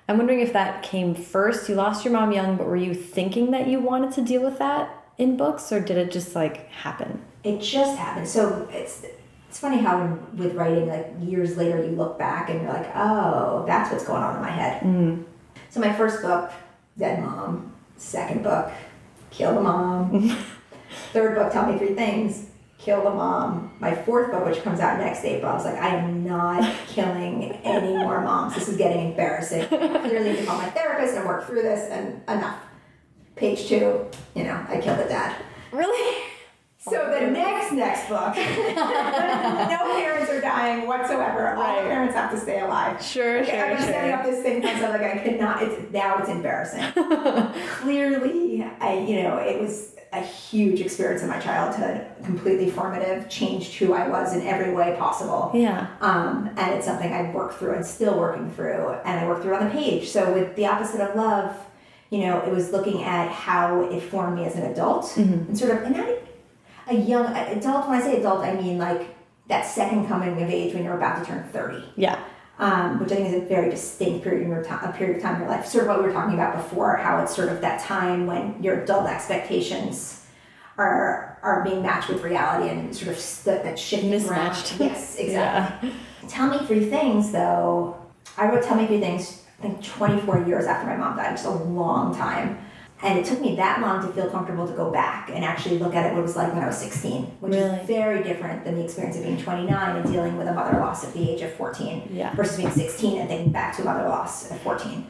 [0.08, 1.68] I'm wondering if that came first.
[1.68, 4.58] You lost your mom young, but were you thinking that you wanted to deal with
[4.60, 7.22] that in books or did it just like happen?
[7.44, 8.28] It just happened.
[8.28, 9.06] So it's
[9.50, 13.64] it's funny how with writing, like years later, you look back and you're like, oh,
[13.66, 14.82] that's what's going on in my head.
[14.84, 15.26] Mm.
[15.70, 16.52] So my first book,
[16.98, 17.74] Dead Mom.
[17.98, 18.72] Second book,
[19.32, 20.38] Kill the Mom.
[21.14, 22.47] Third book, Tell Me Three Things.
[22.88, 23.70] Kill the mom.
[23.82, 27.52] My fourth book, which comes out next April, I was like, I am not killing
[27.66, 28.56] any more moms.
[28.56, 29.64] This is getting embarrassing.
[29.64, 32.62] I clearly need to call my therapist and work through this, and enough.
[33.36, 35.36] Page two, you know, I killed the dad.
[35.74, 36.24] Really?
[36.80, 41.56] So the next next book, no parents are dying whatsoever.
[41.56, 41.82] All Right.
[41.82, 43.04] parents have to stay alive.
[43.04, 45.64] Sure, Okay, sure, I'm setting up this thing myself like I could not.
[45.64, 46.84] It's now it's embarrassing.
[47.82, 53.74] Clearly, I you know it was a huge experience in my childhood, completely formative, changed
[53.76, 55.52] who I was in every way possible.
[55.54, 55.88] Yeah.
[56.00, 59.56] Um, and it's something I've worked through and still working through, and I work through
[59.56, 60.08] on the page.
[60.10, 61.58] So with the opposite of love,
[62.10, 65.72] you know, it was looking at how it formed me as an adult and sort
[65.72, 66.08] of and not
[66.90, 67.88] a young adult.
[67.88, 69.16] When I say adult, I mean like
[69.48, 72.20] that second coming of age when you're about to turn thirty Yeah.
[72.60, 75.24] um, which I think is a very distinct period in your time, a period of
[75.24, 75.66] time in your life.
[75.66, 78.62] Sort of what we were talking about before, how it's sort of that time when
[78.62, 80.26] your adult expectations
[80.78, 84.10] are are being matched with reality and sort of st- that around.
[84.10, 84.80] Mismatched.
[84.80, 85.94] Yes, exactly.
[86.28, 87.96] Tell me three things though.
[88.38, 89.44] I wrote Tell Me Three Things.
[89.60, 92.60] I think 24 years after my mom died, which is a long time.
[93.04, 95.94] And it took me that long to feel comfortable to go back and actually look
[95.94, 97.70] at it what it was like when I was 16, which Really?
[97.78, 101.04] is very different than the experience of being 29 and dealing with a mother loss
[101.06, 102.34] at the age of 14 Yeah.
[102.36, 105.06] versus being 16 and thinking back to a mother loss at 14.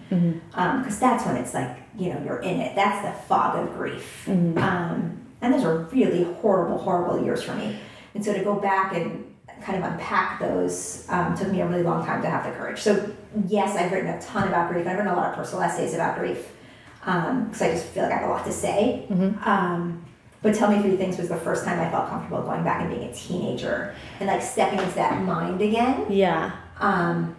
[0.50, 2.76] Because that's when it's like, you know, you're in it.
[2.76, 4.28] That's the fog of grief.
[4.28, 7.78] Um, and those are really horrible, horrible years for me.
[8.16, 9.24] And so to go back and
[9.62, 12.80] kind of unpack those um, took me a really long time to have the courage.
[12.80, 13.12] So,
[13.48, 14.86] yes, I've written a ton about grief.
[14.86, 16.52] I've written a lot of personal essays about grief
[17.08, 19.06] because I just feel like I have a lot to say.
[19.46, 20.04] Um,
[20.42, 22.90] but Tell Me Three Things was the first time I felt comfortable going back and
[22.90, 26.06] being a teenager and like stepping into that mind again.
[26.10, 26.52] Yeah.
[26.80, 27.36] Um,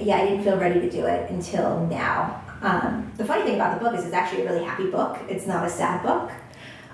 [0.00, 2.42] yeah, I didn't feel ready to do it until now.
[2.60, 5.18] Um, the funny thing about the book is it's actually a really happy book.
[5.28, 6.30] It's not a sad book.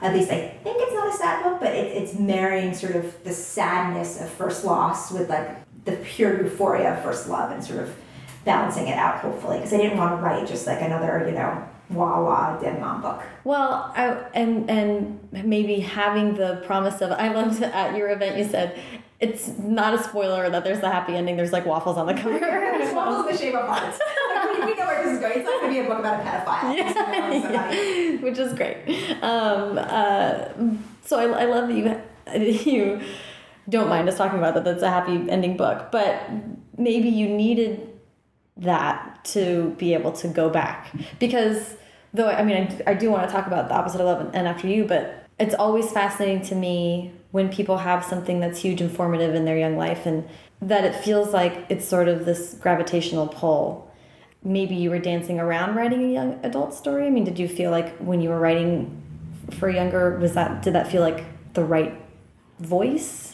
[0.02, 3.24] At least I think it's not a sad book, but it, it's marrying sort of
[3.24, 5.48] the sadness of first loss with like
[5.84, 7.96] the pure euphoria of first love and sort of
[8.44, 9.58] balancing it out, hopefully.
[9.58, 13.02] Because I didn't want to write just like another, you know, wah wah dead mom
[13.02, 13.22] book.
[13.44, 18.44] Well, I, and and maybe having the promise of I loved at your event you
[18.44, 18.80] said
[19.22, 21.36] it's not a spoiler that there's the happy ending.
[21.36, 22.38] There's like waffles on the cover.
[22.40, 23.98] There's waffles in the shape of hearts.
[24.34, 25.38] Like, we, we know where this is going.
[25.38, 26.94] It's not going to be a book about a pedophile.
[26.94, 28.78] Gonna be yeah, which is great.
[29.22, 30.48] Um, uh,
[31.04, 33.00] so I, I love that you you
[33.68, 34.64] don't mind us talking about that.
[34.64, 36.28] That's a happy ending book, but
[36.76, 37.91] maybe you needed
[38.62, 40.92] that to be able to go back.
[41.18, 41.76] Because
[42.14, 44.46] though I mean I, I do want to talk about the opposite of love and,
[44.48, 48.90] after you, but it's always fascinating to me when people have something that's huge and
[48.90, 50.28] formative in their young life and
[50.60, 53.90] that it feels like it's sort of this gravitational pull.
[54.44, 57.06] Maybe you were dancing around writing a young adult story.
[57.06, 59.02] I mean did you feel like when you were writing
[59.58, 62.00] for younger was that did that feel like the right
[62.58, 63.31] voice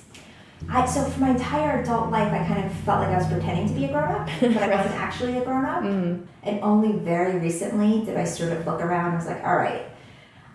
[0.68, 3.68] I, so for my entire adult life, I kind of felt like I was pretending
[3.68, 5.82] to be a grown up, but I wasn't actually a grown up.
[5.82, 6.24] Mm-hmm.
[6.42, 9.82] And only very recently did I sort of look around and was like, all right,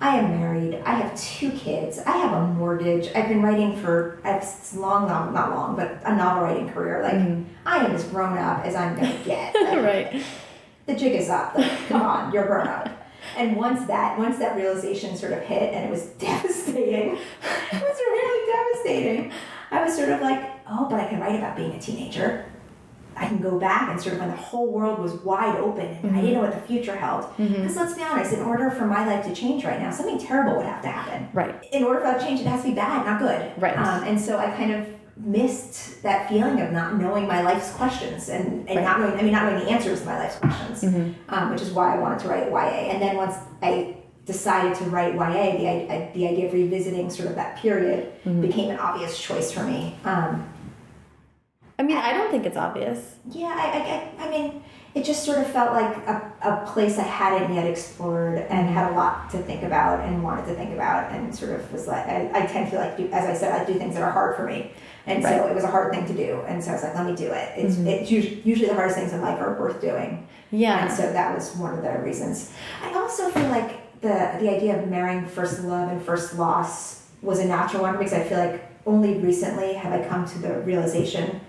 [0.01, 0.81] I am married.
[0.85, 1.99] I have two kids.
[1.99, 3.09] I have a mortgage.
[3.15, 7.01] I've been writing for it's long, long, not long, but a novel writing career.
[7.01, 7.43] Like mm-hmm.
[7.65, 9.55] I am as grown up as I'm gonna get.
[9.63, 10.23] Like, right
[10.85, 11.55] the jig is up.
[11.55, 12.89] Like, come on, you're grown up.
[13.37, 17.17] And once that once that realization sort of hit, and it was devastating.
[17.17, 19.31] It was really devastating.
[19.73, 22.45] I was sort of like, oh, but I can write about being a teenager.
[23.15, 26.15] I can go back and sort of when the whole world was wide open and
[26.15, 27.25] I didn't know what the future held.
[27.37, 30.55] Because let's be honest, in order for my life to change right now, something terrible
[30.57, 31.29] would have to happen.
[31.31, 33.51] right In order for that to change, it has to be bad, not good.
[33.61, 33.77] Right.
[33.77, 38.29] Um, and so I kind of missed that feeling of not knowing my life's questions
[38.29, 38.83] and, and Right.
[38.83, 40.83] not knowing, I mean, not knowing the answers to my life's questions,
[41.29, 42.91] um, which is why I wanted to write YA.
[42.91, 47.29] And then once I decided to write YA, the, I, the idea of revisiting sort
[47.29, 49.97] of that period became an obvious choice for me.
[50.05, 50.49] Um,
[51.79, 55.37] i mean i don't think it's obvious yeah, I, I, I, mean, it just sort
[55.37, 59.37] of felt like a, a place I hadn't yet explored and had a lot to
[59.37, 62.69] think about and wanted to think about and sort of was like, I, I tend
[62.71, 64.71] to like, do, as I said, I do things that are hard for me.
[65.05, 66.41] And so it was a hard thing to do.
[66.47, 67.51] And so I was like, let me do it.
[67.57, 70.27] It's, it's usually, usually the hardest things in life are worth doing.
[70.51, 72.53] yeah And so that was one of the reasons.
[72.81, 77.39] I also feel like the the idea of marrying first love and first loss was
[77.39, 81.39] a natural one because I feel like only recently have I come to the realization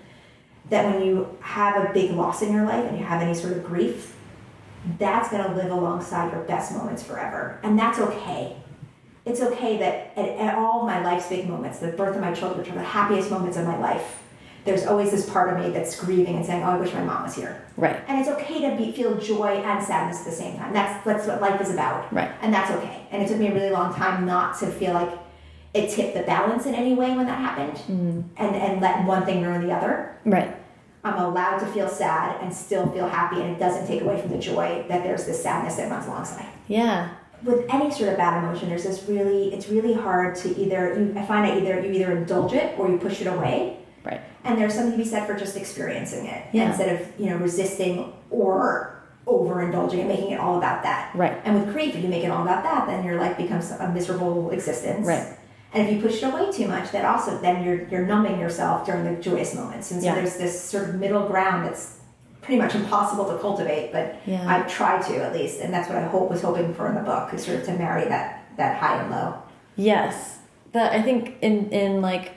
[0.70, 3.52] that when you have a big loss in your life and you have any sort
[3.52, 4.16] of grief,
[4.98, 7.60] that's going to live alongside your best moments forever.
[7.62, 8.56] And that's okay.
[9.26, 12.60] It's okay that at, at all my life's big moments, the birth of my children,
[12.60, 14.22] which are the happiest moments of my life,
[14.64, 17.24] there's always this part of me that's grieving and saying, "Oh, I wish my mom
[17.24, 18.02] was here." Right.
[18.08, 20.72] And it's okay to be, feel joy and sadness at the same time.
[20.72, 22.12] That's that's what life is about.
[22.12, 22.30] Right.
[22.40, 23.06] And that's okay.
[23.10, 25.10] And it took me a really long time not to feel like
[25.74, 28.20] it tipped the balance in any way when that happened, mm-hmm.
[28.36, 30.16] and and let one thing ruin the other.
[30.24, 30.56] Right.
[31.04, 34.30] I'm allowed to feel sad and still feel happy, and it doesn't take away from
[34.30, 36.46] the joy that there's this sadness that runs alongside.
[36.66, 37.10] Yeah.
[37.42, 41.12] With any sort of bad emotion, there's this really, it's really hard to either, you,
[41.14, 43.83] I find that either you either indulge it or you push it away.
[44.04, 44.20] Right.
[44.44, 46.68] And there's something to be said for just experiencing it Yeah.
[46.68, 48.90] instead of, you know, resisting or
[49.26, 51.10] overindulging and making it all about that.
[51.14, 51.40] Right.
[51.44, 53.88] And with grief, if you make it all about that, then your life becomes a
[53.88, 55.06] miserable existence.
[55.06, 55.26] Right.
[55.72, 58.86] And if you push it away too much, that also then you're you're numbing yourself
[58.86, 59.90] during the joyous moments.
[59.90, 60.14] And so Yeah.
[60.16, 61.96] there's this sort of middle ground that's
[62.42, 64.44] pretty much impossible to cultivate, but Yeah.
[64.46, 67.00] I've tried to at least, and that's what I hope was hoping for in the
[67.00, 69.34] book, is sort of to marry that that high and low.
[69.76, 70.38] Yes.
[70.72, 72.32] That I think in in like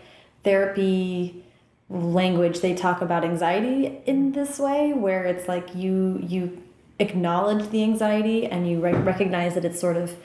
[0.46, 1.44] therapy
[1.90, 6.62] language they talk about anxiety in this way where it's like you you
[7.00, 10.16] acknowledge the anxiety and you re recognize that it sort of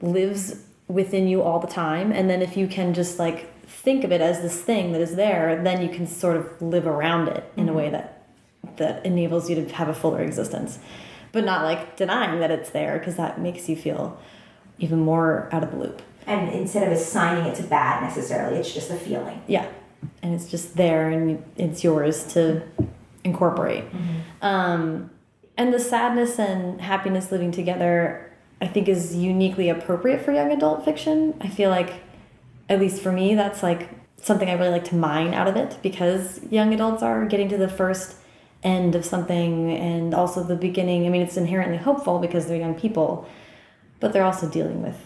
[0.00, 2.12] lives within you all the time.
[2.12, 5.16] And then if you can just like think of it as this thing that is
[5.16, 7.92] there then you can sort of live around it in a way mm-hmm.
[7.92, 8.10] that
[8.76, 10.78] that enables you to have a fuller existence.
[11.32, 14.18] But not like denying that it's there because that makes you feel
[14.78, 16.00] even more out of the loop.
[16.26, 19.42] And instead of assigning it to bad necessarily, it's just a feeling.
[19.46, 19.68] yeah
[20.22, 22.62] and it's just there and it's yours to
[23.24, 23.84] incorporate.
[24.42, 25.10] Um,
[25.56, 30.84] and the sadness and happiness living together i think is uniquely appropriate for young adult
[30.84, 31.34] fiction.
[31.40, 31.92] I feel like
[32.68, 35.78] at least for me that's like something i really like to mine out of it
[35.82, 38.16] because young adults are getting to the first
[38.62, 41.06] end of something and also the beginning.
[41.06, 43.28] I mean it's inherently hopeful because they're young people
[44.00, 44.96] but they're also dealing with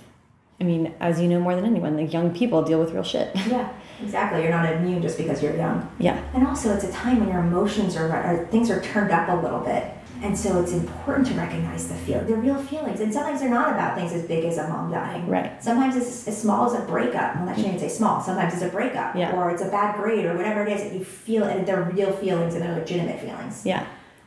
[0.61, 3.35] i mean as you know more than anyone like young people deal with real shit.
[3.47, 4.43] Yeah, exactly.
[4.43, 5.89] You're not immune just because you're young.
[5.99, 9.29] yeah And also, it's a time when your emotions are, are things are turned up
[9.29, 9.85] a little bit.
[10.21, 12.99] And so it's important to recognize the feel, the real feelings.
[12.99, 15.29] And sometimes they're not about things as big as a mom dying.
[15.29, 15.63] Right.
[15.63, 17.37] Sometimes it's as small as a breakup.
[17.37, 18.21] Well, I shouldn't even say small.
[18.21, 19.37] Sometimes it's a breakup, Yeah.
[19.37, 22.11] or it's a bad grade, or whatever it is that you feel, and they're real
[22.13, 23.63] feelings and they're legitimate feelings.
[23.65, 23.87] yeah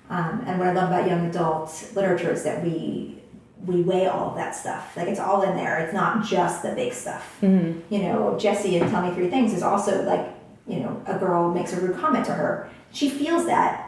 [0.09, 3.20] Um, and what I love about young adult literature is that we
[3.65, 4.95] we weigh all of that stuff.
[4.97, 5.79] Like it's all in there.
[5.79, 7.37] It's not just the big stuff.
[7.41, 7.93] Mm-hmm.
[7.93, 10.27] You know, Jesse and Tell Me Three Things is also like,
[10.67, 12.69] you know, a girl makes a rude comment to her.
[12.91, 13.87] She feels that.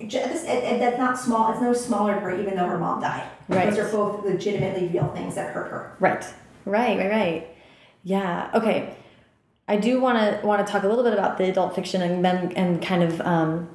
[0.00, 1.50] Ju- this- and- and That's not small.
[1.52, 3.24] It's no smaller to her, even though her mom died.
[3.48, 3.68] Right.
[3.70, 5.96] Those are both legitimately real things that hurt her.
[5.98, 6.24] Right.
[6.64, 7.48] Right, right, right.
[8.04, 8.50] Yeah.
[8.54, 8.94] Okay.
[9.66, 12.24] I do want to want to talk a little bit about the adult fiction and
[12.24, 13.68] then and kind of um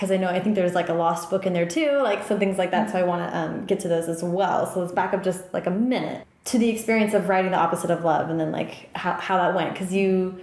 [0.00, 2.38] because I know I think there's like a lost book in there too, like some
[2.38, 2.90] things like that.
[2.90, 4.64] So I want to um, get to those as well.
[4.64, 7.90] So let's back up just like a minute to the experience of writing the opposite
[7.90, 10.40] of love, and then like how how that went because you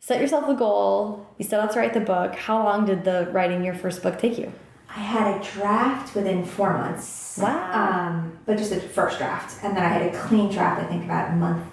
[0.00, 2.34] set yourself a goal, you set out to write the book.
[2.34, 4.52] How long did the writing your first book take you?
[4.90, 7.38] I had a draft within four months.
[7.40, 7.72] Wow.
[7.72, 9.64] Um, but just a first draft.
[9.64, 11.66] And then I had a clean draft, I think, about month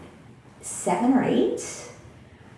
[0.62, 1.91] seven or eight.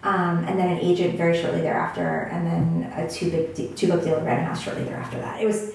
[0.03, 4.03] Um, and then an agent very shortly thereafter, and then a two big two book
[4.03, 5.17] deal with Random House shortly thereafter.
[5.19, 5.71] That it was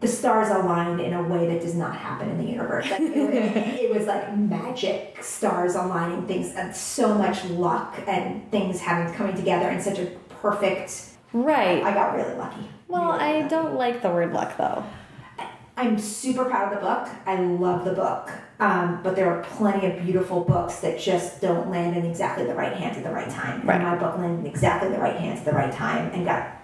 [0.00, 2.90] the stars aligned in a way that does not happen in the universe.
[2.90, 8.80] Like, it, it was like magic, stars aligning things, and so much luck and things
[8.80, 10.06] having coming together in such a
[10.42, 11.06] perfect.
[11.32, 11.82] Right.
[11.82, 12.68] I got really lucky.
[12.86, 13.48] well, Really I lucky.
[13.48, 14.84] don't like the word luck though.
[15.76, 17.08] I'm super proud of the book.
[17.26, 18.30] I love the book.
[18.60, 22.54] Um, but there are plenty of beautiful books that just don't land in exactly the
[22.54, 23.66] right hands at the right time.
[23.66, 23.80] Right.
[23.80, 26.62] And my book landed in exactly the right hands at the right time and got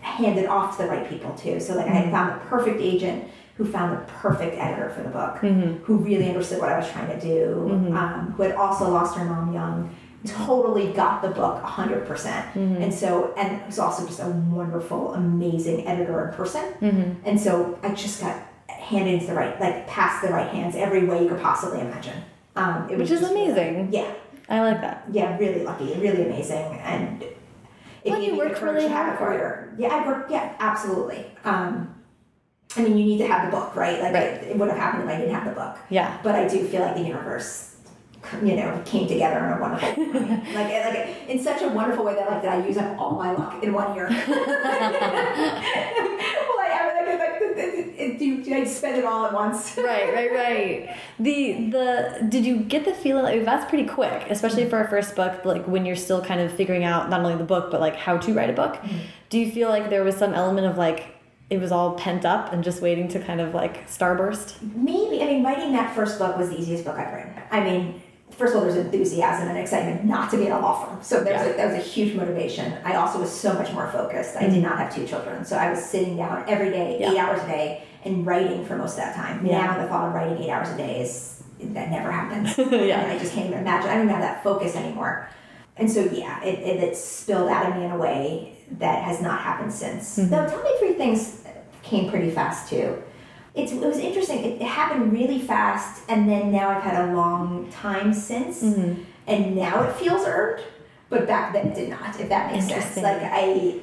[0.00, 1.60] handed off to the right people too.
[1.60, 5.38] So like I found the perfect agent who found the perfect editor for the book,
[5.84, 9.24] who really understood what I was trying to do, um, who had also lost her
[9.24, 9.94] mom young,
[10.26, 12.06] totally got the book 100%.
[12.06, 17.20] percent And so, and was also just a wonderful, amazing editor in person.
[17.24, 18.36] And so I just got
[18.68, 22.22] handed into the right, like past the right hands every way you could possibly imagine.
[22.56, 23.92] Um, it was Which is amazing.
[23.92, 24.12] Yeah,
[24.48, 25.04] I like that.
[25.10, 29.32] yeah, really lucky, really amazing, and it Well, you the worked really hard a for
[29.32, 29.80] it.
[29.80, 30.30] Yeah, I worked.
[30.30, 31.24] Yeah, absolutely.
[31.44, 31.94] Um,
[32.76, 34.00] I mean, you need to have the book, right?
[34.00, 34.24] Like Right.
[34.24, 35.78] It, it would have happened if I didn't have the book.
[35.88, 36.18] Yeah.
[36.22, 37.71] But I do feel like the universe,
[38.42, 40.12] you know, came together in a wonderful way.
[40.54, 43.32] like, like in such a wonderful way that like that I use up all my
[43.32, 44.08] luck in one year.
[44.10, 44.18] well,
[46.58, 49.76] I, I like, like, it, it, I'd spend it all at once.
[49.78, 50.96] right, right, right.
[51.18, 55.16] The the did you get the feeling like that's pretty quick, especially for a first
[55.16, 57.96] book, like when you're still kind of figuring out not only the book but like
[57.96, 58.76] how to write a book.
[58.76, 59.00] Mm -hmm.
[59.30, 61.04] Do you feel like there was some element of like
[61.50, 64.56] it was all pent up and just waiting to kind of like starburst?
[64.62, 65.22] Maybe.
[65.22, 67.34] I mean, writing that first book was the easiest book I've written.
[67.50, 68.02] I mean,
[68.42, 71.00] first of all, there's enthusiasm and excitement not to be in a law firm.
[71.00, 71.54] So there's yeah.
[71.54, 72.76] a, that was a huge motivation.
[72.84, 74.36] I also was so much more focused.
[74.36, 74.62] I did mm-hmm.
[74.62, 75.44] not have two children.
[75.44, 77.12] So I was sitting down every day, yeah.
[77.12, 79.46] eight hours a day, and writing for most of that time.
[79.46, 79.60] Yeah.
[79.60, 82.58] Now the thought of writing eight hours a day is, that never happens.
[82.72, 83.00] yeah.
[83.00, 83.88] And I just can't even imagine.
[83.88, 85.28] I don't even have that focus anymore.
[85.76, 89.22] And so, yeah, it, it, it spilled out of me in a way that has
[89.22, 90.18] not happened since.
[90.18, 90.30] Mm-hmm.
[90.30, 91.44] Though, tell me three things
[91.84, 93.00] came pretty fast too
[93.54, 94.38] it's, it was interesting.
[94.38, 99.02] It, it, happened really fast, and then now I've had a long time since, mm-hmm.
[99.26, 100.62] and now it feels earned.
[101.10, 102.18] But back then it did not.
[102.18, 102.96] If that makes sense.
[102.96, 103.80] Like I,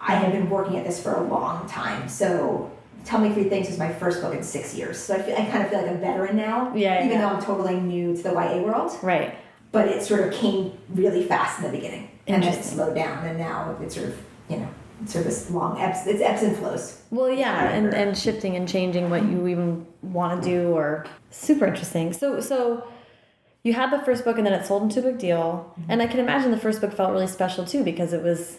[0.00, 2.06] I have been working at this for a long time.
[2.08, 2.70] So,
[3.06, 4.98] Tell Me Three Things was my first book in six years.
[4.98, 6.74] So I feel I kind of feel like a veteran now.
[6.74, 6.98] Yeah.
[6.98, 7.22] Even yeah.
[7.22, 8.92] though I'm totally new to the YA world.
[9.02, 9.34] Right.
[9.72, 13.26] But it sort of came really fast in the beginning, and then it slowed down,
[13.26, 14.18] and now it's sort of
[14.50, 14.68] you know
[15.06, 17.02] sort of this long ebbs it's ebbs and flows.
[17.10, 21.66] Well yeah and and shifting and changing what you even want to do or super
[21.66, 22.12] interesting.
[22.12, 22.86] So so
[23.62, 25.74] you had the first book and then it sold into a big deal.
[25.76, 25.92] Mm -hmm.
[25.92, 28.58] and i can imagine the first book felt really special too because it was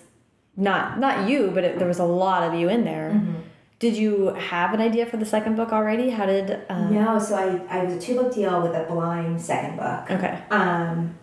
[0.56, 3.10] not not you but it, there was a lot of you in there.
[3.14, 3.36] Mm -hmm.
[3.80, 6.10] did you have an idea for the second book already?
[6.10, 6.94] How did um...
[6.94, 10.04] no so i i was a two book deal with a blind second book.
[10.16, 10.34] Okay.
[10.52, 11.16] Um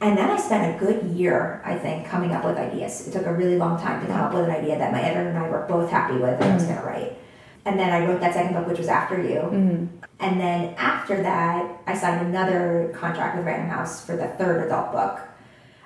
[0.00, 3.06] and then I spent a good year, I think, coming up with ideas.
[3.06, 5.28] It took a really long time to come up with an idea that my editor
[5.28, 6.50] and I were both happy with and mm-hmm.
[6.50, 6.72] I was mm-hmm.
[6.74, 7.18] going to write.
[7.66, 9.40] And then I wrote that second book, which was After You.
[9.40, 9.86] Mm-hmm.
[10.20, 14.92] And then after that, I signed another contract with Random House for the third adult
[14.92, 15.20] book.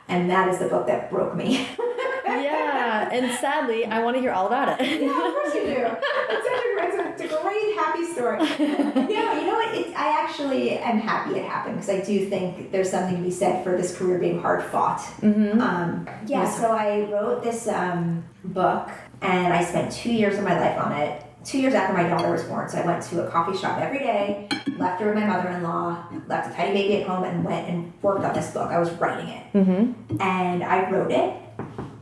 [0.06, 1.66] And that is the book that broke me.
[2.24, 5.00] yeah, and sadly, I want to hear all about it.
[5.00, 5.86] yeah, of course you do.
[6.30, 8.38] It's such a, it's a great, happy story.
[9.12, 9.74] yeah, you know what?
[9.74, 13.30] It, I actually am happy it happened because I do think there's something to be
[13.30, 15.00] said for this career being hard fought.
[15.20, 15.60] Mm-hmm.
[15.60, 18.90] Um, yeah, so I wrote this um, book
[19.22, 22.32] and I spent two years of my life on it two years after my daughter
[22.32, 22.68] was born.
[22.68, 24.48] So I went to a coffee shop every day,
[24.78, 27.68] left her with my mother in law, left a tiny baby at home, and went
[27.68, 28.70] and worked on this book.
[28.70, 29.52] I was writing it.
[29.52, 30.20] Mm-hmm.
[30.20, 31.34] And I wrote it,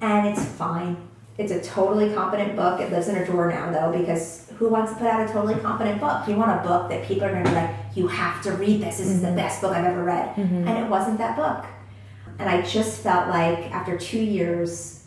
[0.02, 0.96] and it's fine.
[1.38, 2.80] It's a totally competent book.
[2.80, 5.54] It lives in a drawer now, though, because who wants to put out a totally
[5.54, 6.28] competent book?
[6.28, 8.82] You want a book that people are going to be like, you have to read
[8.82, 8.98] this.
[8.98, 9.14] This mm-hmm.
[9.14, 9.36] is the mm-hmm.
[9.36, 10.34] best book I've ever read.
[10.36, 10.68] Mm-hmm.
[10.68, 11.64] And it wasn't that book.
[12.38, 15.04] And I just felt like after two years,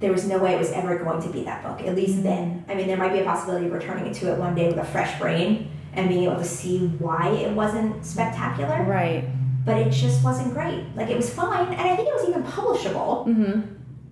[0.00, 2.64] there was no way it was ever going to be that book, at least then.
[2.68, 4.84] I mean, there might be a possibility of returning to it one day with a
[4.84, 8.82] fresh brain and being able to see why it wasn't spectacular.
[8.84, 9.28] Right.
[9.64, 10.84] But it just wasn't great.
[10.96, 13.26] Like, it was fine, and I think it was even publishable.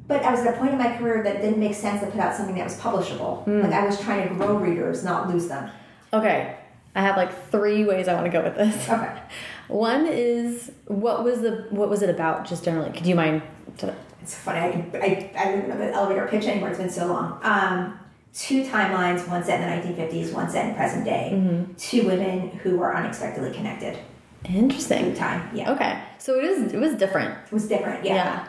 [0.09, 2.19] But I was at a point in my career that didn't make sense to put
[2.19, 3.47] out something that was publishable.
[3.47, 3.63] Mm.
[3.63, 5.71] Like, I was trying to grow readers, not lose them.
[6.13, 6.57] Okay.
[6.95, 8.89] I have like three ways I want to go with this.
[8.89, 9.23] Okay.
[9.69, 12.91] One is what was the what was it about just generally?
[12.91, 13.43] Could you mind
[13.77, 14.59] to it's funny.
[14.59, 16.71] I can I, I don't remember the elevator pitch anymore.
[16.71, 17.39] It's been so long.
[17.43, 17.99] Um,
[18.35, 21.31] two timelines, one set in the 1950s, one set in present day.
[21.33, 21.75] Mm-hmm.
[21.75, 23.99] Two women who were unexpectedly connected.
[24.45, 25.15] Interesting.
[25.15, 25.55] Time.
[25.55, 25.73] Yeah.
[25.73, 26.03] Okay.
[26.19, 26.73] So it is.
[26.73, 27.39] It was different.
[27.47, 28.05] It was different.
[28.05, 28.15] Yeah.
[28.15, 28.49] Yeah.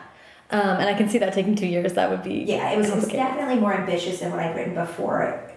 [0.52, 1.94] Um, and I can see that taking two years.
[1.94, 2.44] That would be.
[2.46, 5.50] Yeah, it was, it was definitely more ambitious than what I'd written before.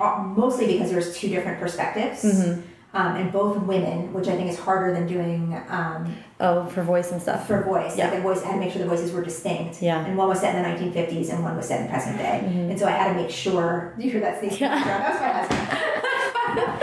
[0.00, 2.22] Uh, mostly because there was two different perspectives.
[2.22, 2.60] Mm-hmm
[2.94, 5.54] um, and both women, which I think is harder than doing.
[5.68, 7.46] Um, oh, for voice and stuff.
[7.46, 8.08] For voice, yeah.
[8.08, 9.82] Like the voice, I had to make sure the voices were distinct.
[9.82, 10.04] Yeah.
[10.04, 12.40] And one was set in the 1950s, and one was set in present day.
[12.44, 12.70] Mm-hmm.
[12.70, 13.94] And so I had to make sure.
[13.98, 14.42] You hear that?
[14.42, 14.68] Yeah.
[14.84, 16.82] That was my husband.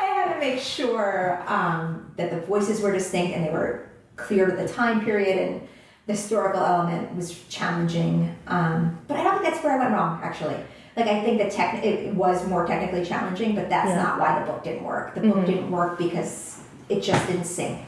[0.00, 4.46] I had to make sure um, that the voices were distinct and they were clear
[4.46, 5.68] to the time period and
[6.06, 8.36] the historical element was challenging.
[8.46, 10.56] Um, but I don't think that's where I went wrong, actually
[10.96, 14.02] like I think the tech it was more technically challenging, but that's yeah.
[14.02, 15.14] not why the book didn't work.
[15.14, 15.46] The book mm-hmm.
[15.46, 17.80] didn't work because it just didn't sync.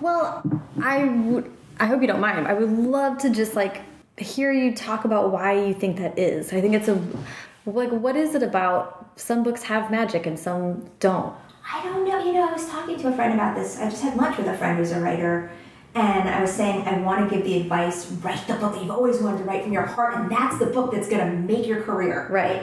[0.00, 0.42] Well,
[0.82, 1.50] I would.
[1.80, 2.48] I hope you don't mind.
[2.48, 3.82] I would love to just like
[4.16, 6.52] hear you talk about why you think that is.
[6.52, 7.00] I think it's a
[7.66, 11.34] like what is it about some books have magic and some don't.
[11.70, 12.24] I don't know.
[12.24, 13.78] You know, I was talking to a friend about this.
[13.78, 15.50] I just had lunch with a friend who's a writer
[15.94, 18.90] and I was saying, I want to give the advice write the book that you've
[18.90, 21.66] always wanted to write from your heart, and that's the book that's going to make
[21.66, 22.28] your career.
[22.30, 22.62] Right.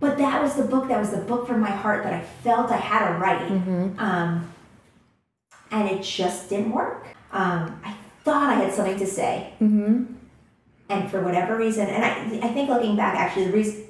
[0.00, 2.70] But that was the book that was the book from my heart that I felt
[2.70, 3.50] I had to write.
[3.50, 3.98] Mm-hmm.
[3.98, 4.52] Um,
[5.70, 7.08] and it just didn't work.
[7.32, 9.52] Um, I thought I had something to say.
[9.60, 10.14] Mm-hmm.
[10.88, 13.87] And for whatever reason, and I, I think looking back, actually, the reason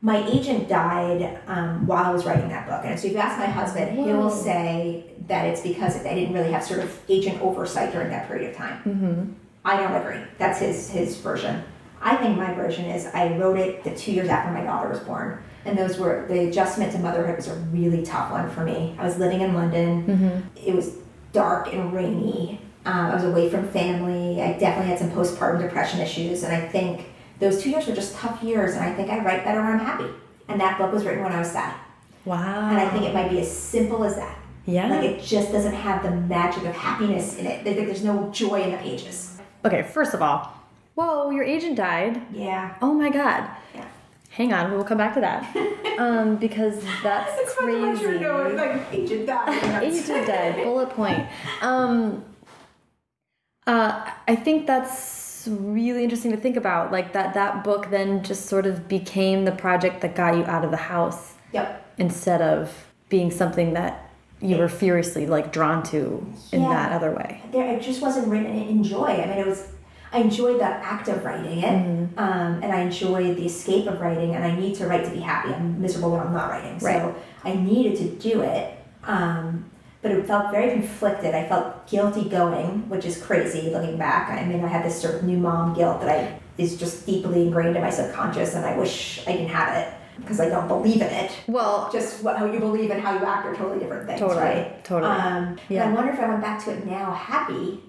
[0.00, 2.82] my agent died um, while I was writing that book.
[2.84, 6.34] And so if you ask my husband, he will say that it's because I didn't
[6.34, 8.78] really have sort of agent oversight during that period of time.
[8.84, 9.32] Mm-hmm.
[9.64, 10.22] I don't agree.
[10.38, 11.64] That's his his version.
[12.00, 15.00] I think my version is I wrote it the two years after my daughter was
[15.00, 15.42] born.
[15.64, 18.96] And those were the adjustment to motherhood was a really tough one for me.
[18.98, 20.06] I was living in London.
[20.06, 20.68] Mm-hmm.
[20.68, 20.96] It was
[21.32, 22.60] dark and rainy.
[22.86, 24.40] Um, I was away from family.
[24.40, 26.44] I definitely had some postpartum depression issues.
[26.44, 27.06] And I think
[27.40, 28.74] those two years were just tough years.
[28.74, 30.08] And I think I write better when I'm happy.
[30.48, 31.74] And that book was written when I was sad.
[32.24, 32.68] Wow.
[32.70, 34.38] And I think it might be as simple as that.
[34.66, 34.88] Yeah.
[34.88, 37.64] Like it just doesn't have the magic of happiness in it.
[37.64, 39.38] There- There's no joy in the pages.
[39.64, 40.52] Okay, first of all,
[40.94, 42.20] whoa, your agent died.
[42.32, 42.74] Yeah.
[42.82, 43.48] Oh my god.
[43.74, 43.84] Yeah.
[44.30, 45.56] Hang on, we'll come back to that.
[45.98, 48.12] um, because that's It's fun to let crazy.
[48.14, 49.82] you know, like agent died.
[49.82, 50.56] Agent died.
[50.64, 51.26] Bullet point.
[51.62, 52.24] Um,
[53.66, 56.90] uh, I think that's really interesting to think about.
[56.90, 60.64] Like that that book then just sort of became the project that got you out
[60.64, 61.84] of the house Yep.
[61.98, 62.72] instead of
[63.08, 64.10] being something that
[64.40, 66.68] you were furiously like drawn to in Yeah.
[66.68, 67.42] that other way.
[67.52, 69.06] There, it just wasn't written in joy.
[69.06, 69.66] I mean, it was.
[70.10, 72.18] I enjoyed the act of writing it, Mm-hmm.
[72.18, 74.34] um, and I enjoyed the escape of writing.
[74.34, 75.52] And I need to write to be happy.
[75.52, 77.14] I'm miserable when I'm not writing, so Right.
[77.44, 78.72] I needed to do it.
[79.04, 79.66] Um,
[80.00, 81.34] but it felt very conflicted.
[81.34, 84.30] I felt guilty going, which is crazy looking back.
[84.30, 87.42] I mean, I had this sort of new mom guilt that I is just deeply
[87.46, 90.96] ingrained in my subconscious, and I wish I didn't have it because I don't believe
[91.00, 91.30] in it.
[91.46, 94.40] Well, Just what, how you believe and how you act are totally different things, Totally,
[94.40, 94.84] right?
[94.84, 95.10] totally.
[95.12, 95.88] Um, Yeah.
[95.88, 97.80] I wonder if I went back to it now happy,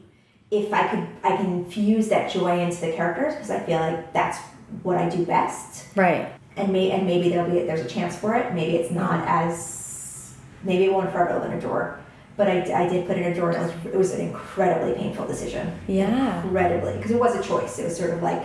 [0.51, 4.13] if I could, I can infuse that joy into the characters because I feel like
[4.13, 4.37] that's
[4.83, 5.85] what I do best.
[5.95, 6.31] right.
[6.55, 8.53] And may and maybe there'll be there's a chance for it.
[8.53, 11.97] Maybe it's not as maybe it won't forever live in a drawer.
[12.39, 13.51] But I, I did put it in a drawer.
[13.51, 15.77] It was it was an incredibly painful decision.
[15.89, 16.41] Yeah.
[16.41, 17.77] Incredibly, because it was a choice.
[17.79, 18.41] It was sort of like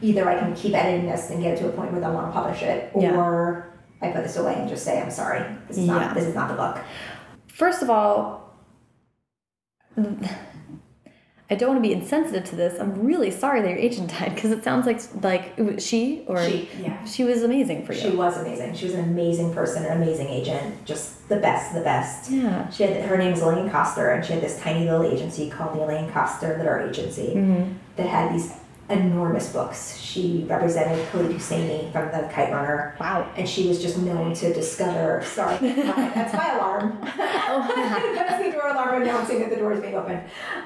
[0.00, 2.28] either I can keep editing this and get it to a point where I want
[2.28, 3.16] to publish it, Yeah.
[3.16, 5.42] or I put this away and just say I'm sorry.
[5.66, 5.94] This is Yeah.
[5.94, 6.78] not this is not the book.
[7.48, 8.54] First of all,
[11.50, 12.80] I don't want to be insensitive to this.
[12.80, 16.68] I'm really sorry that your agent died because it sounds like like she or She,
[16.80, 17.04] yeah.
[17.04, 18.00] she was amazing for you.
[18.00, 18.74] She was amazing.
[18.74, 22.30] She was an amazing person, an amazing agent, just the best, the best.
[22.30, 22.68] yeah.
[22.70, 25.76] She had her name was Elaine Koster, and she had this tiny little agency called
[25.76, 27.72] the Elaine Koster Literary Agency Mm-hmm.
[27.96, 28.52] that had these
[28.90, 29.98] enormous books.
[29.98, 32.96] She represented Khaled Hosseini from the Kite Runner.
[33.00, 33.30] Wow.
[33.36, 35.22] And she was just known to discover.
[35.24, 36.98] Sorry, that's my alarm.
[37.16, 40.22] that's the door alarm announcing that the door is being opened.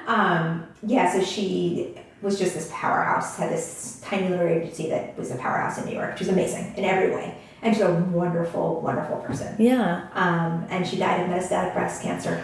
[0.07, 3.37] Um, yeah, so she was just this powerhouse.
[3.37, 6.17] Had this tiny literary agency that was a powerhouse in New York.
[6.17, 9.55] She was amazing in every way, and she's a wonderful, wonderful person.
[9.57, 10.07] Yeah.
[10.13, 12.43] Um, and she died of metastatic breast cancer.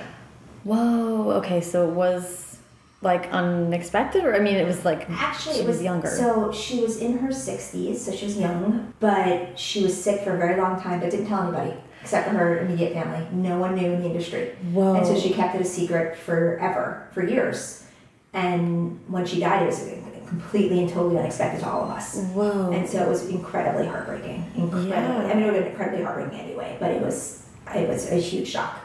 [0.64, 1.32] Whoa.
[1.34, 1.62] Okay.
[1.62, 2.55] So it was
[3.02, 6.08] like unexpected, or I mean, it was like Actually, she it was, was younger.
[6.08, 10.36] So she was in her 60s, so she was young, but she was sick for
[10.36, 13.28] a very long time, but didn't tell anybody except for her immediate family.
[13.32, 14.52] No one knew in the industry.
[14.72, 14.94] Whoa.
[14.94, 17.84] And so she kept it a secret forever, for years.
[18.32, 19.90] And when she died, it was
[20.28, 22.16] completely and totally unexpected to all of us.
[22.34, 22.72] Whoa.
[22.72, 24.52] And so it was incredibly heartbreaking.
[24.56, 24.90] Incredibly.
[24.90, 25.32] Yeah.
[25.32, 27.44] I mean, it would have been incredibly heartbreaking anyway, but it was
[27.74, 28.80] it was a huge shock.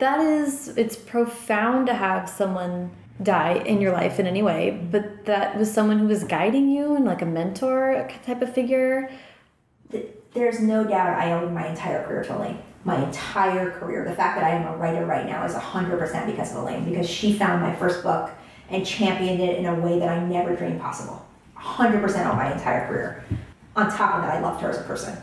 [0.00, 2.90] That is, it's profound to have someone
[3.22, 6.96] die in your life in any way, but that was someone who was guiding you
[6.96, 9.10] and like a mentor type of figure.
[10.32, 12.62] There's no doubt I owe my entire career to Elaine.
[12.84, 14.04] My entire career.
[14.04, 17.08] The fact that I am a writer right now is 100% because of Elaine, because
[17.08, 18.30] she found my first book
[18.70, 21.26] and championed it in a way that I never dreamed possible.
[21.58, 23.24] 100% of my entire career.
[23.76, 25.16] On top of that, I loved her as a person.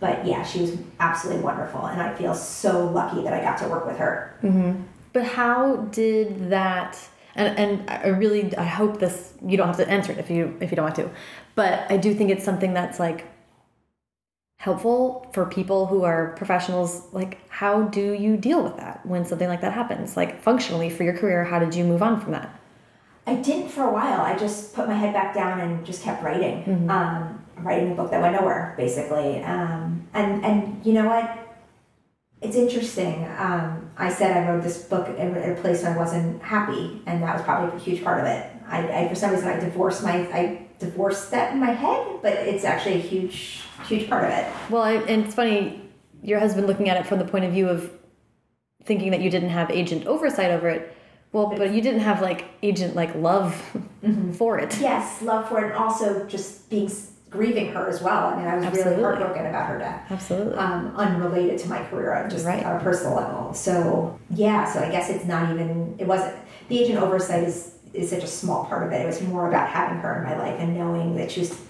[0.00, 3.68] But yeah, she was absolutely wonderful, and I feel so lucky that I got to
[3.68, 4.34] work with her.
[5.12, 6.98] But how did that?
[7.34, 10.56] And and I really I hope this you don't have to answer it if you
[10.60, 11.10] if you don't want to,
[11.54, 13.26] but I do think it's something that's like
[14.56, 17.02] helpful for people who are professionals.
[17.12, 20.16] Like, how do you deal with that when something like that happens?
[20.16, 22.60] Like functionally for your career, how did you move on from that?
[23.26, 24.20] I didn't for a while.
[24.20, 26.64] I just put my head back down and just kept writing.
[26.90, 29.42] Um, writing a book that went nowhere, basically.
[29.42, 31.38] Um, and and you know what?
[32.42, 33.24] It's interesting.
[33.38, 37.22] Um, I said I wrote this book in a place where I wasn't happy, and
[37.22, 38.50] that was probably a huge part of it.
[38.66, 42.32] I, I for some reason I divorced my I divorced that in my head, but
[42.32, 44.46] it's actually a huge huge part of it.
[44.70, 45.82] Well, I, and it's funny,
[46.22, 47.90] your husband looking at it from the point of view of
[48.84, 50.96] thinking that you didn't have agent oversight over it.
[51.32, 53.54] Well, but you didn't have like agent like love
[54.32, 54.76] for it.
[54.80, 56.88] Yes, love for it, and also just being
[57.30, 58.26] grieving her as well.
[58.26, 58.90] I mean, I was Absolutely.
[58.92, 60.02] really heartbroken about her death.
[60.10, 60.54] Absolutely.
[60.54, 62.64] um, unrelated to my career, uh, just Right.
[62.64, 63.54] on a personal level.
[63.54, 65.94] So yeah, so I guess it's not even.
[65.98, 66.34] It wasn't
[66.68, 69.00] the agent oversight is is such a small part of it.
[69.02, 71.60] It was more about having her in my life and knowing that she was,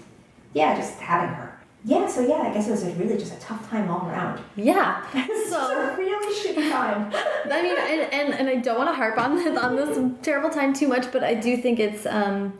[0.53, 1.59] yeah, just having her.
[1.83, 4.39] Yeah, so yeah, I guess it was a really just a tough time all around.
[4.55, 5.03] yeah.
[5.49, 7.11] So a really shitty time.
[7.51, 10.49] I mean, and, and, and I don't want to harp on this, on this terrible
[10.49, 12.57] time too much, but I do think it's um,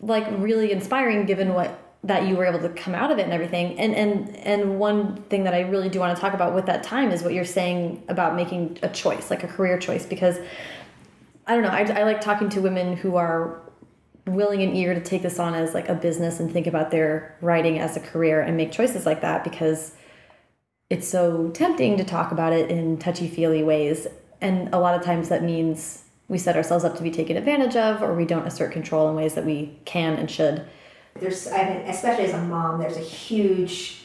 [0.00, 3.32] like really inspiring given what that you were able to come out of it and
[3.32, 3.78] everything.
[3.78, 6.82] And and and one thing that I really do want to talk about with that
[6.82, 10.38] time is what you're saying about making a choice, like a career choice, because
[11.46, 13.60] I don't know, I, I like talking to women who are
[14.26, 17.36] willing and eager to take this on as like a business and think about their
[17.40, 19.92] writing as a career and make choices like that because
[20.88, 24.06] it's so tempting to talk about it in touchy feely ways.
[24.40, 27.76] And a lot of times that means we set ourselves up to be taken advantage
[27.76, 30.66] of or we don't assert control in ways that we can and should.
[31.14, 34.02] There's, I mean, especially as a mom, there's a huge,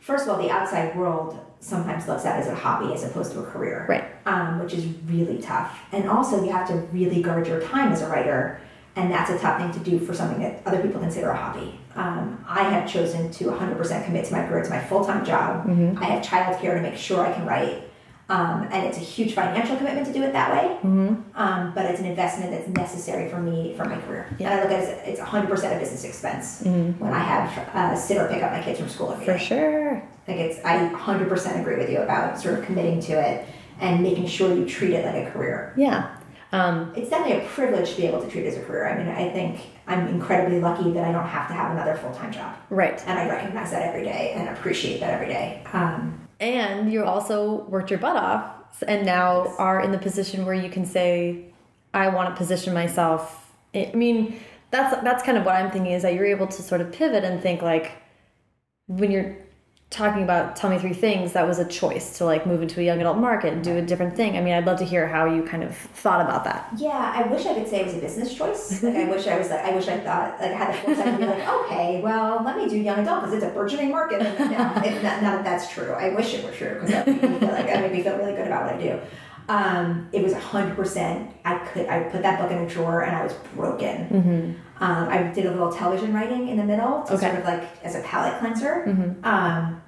[0.00, 3.32] first of all, the outside world sometimes looks at it as a hobby as opposed
[3.32, 3.86] to a career.
[3.88, 4.04] Right.
[4.26, 5.78] Um, which is really tough.
[5.92, 8.60] And also, you have to really guard your time as a writer
[8.96, 11.78] and that's a tough thing to do for something that other people consider a hobby.
[11.94, 14.60] Um, I have chosen to 100% commit to my career.
[14.60, 15.66] It's my full time job.
[15.66, 16.02] Mm-hmm.
[16.02, 17.82] I have childcare to make sure I can write.
[18.28, 20.74] Um, and it's a huge financial commitment to do it that way.
[20.78, 21.14] Mm-hmm.
[21.36, 24.34] Um, but it's an investment that's necessary for me for my career.
[24.38, 24.50] Yeah.
[24.50, 26.98] And I look at it as it's 100% a business expense mm-hmm.
[26.98, 29.38] when I have sit or pick up my kids from school for day.
[29.38, 30.02] sure.
[30.26, 33.46] Like it's, I 100% agree with you about sort of committing to it
[33.80, 35.72] and making sure you treat it like a career.
[35.76, 36.16] Yeah.
[36.52, 38.88] Um, it's definitely a privilege to be able to treat it as a career.
[38.88, 42.12] I mean, I think I'm incredibly lucky that I don't have to have another full
[42.12, 42.56] time job.
[42.70, 43.00] Right.
[43.06, 45.62] And I recognize that every day and appreciate that every day.
[45.72, 49.56] Um, and you also worked your butt off and now yes.
[49.58, 51.46] are in the position where you can say,
[51.94, 53.50] I want to position myself.
[53.74, 56.80] I mean, that's that's kind of what I'm thinking is that you're able to sort
[56.80, 57.92] of pivot and think like
[58.86, 59.36] when you're
[59.88, 62.82] talking about tell me three things that was a choice to like move into a
[62.82, 64.36] young adult market and do a different thing.
[64.36, 66.72] I mean i'd love to hear how you kind of thought about that.
[66.76, 68.82] Yeah i wish i could say it was a business choice.
[68.82, 71.12] Like i wish i was like i wish i thought like i had the foresight
[71.12, 74.22] to be like okay well let me do young adult because it's a burgeoning market.
[74.22, 74.28] No,
[74.84, 75.92] it, not, not that that's true.
[75.92, 78.46] I wish it were true because that me feel like made me feel really good
[78.48, 79.00] about what i do
[79.48, 83.22] um, it was 100% i could i put that book in a drawer and i
[83.22, 84.52] was broken mm-hmm.
[84.78, 87.28] Um, I did a little television writing in the middle to okay.
[87.28, 88.84] sort of like as a palate cleanser.
[88.86, 89.24] Mm-hmm.
[89.24, 89.82] Um,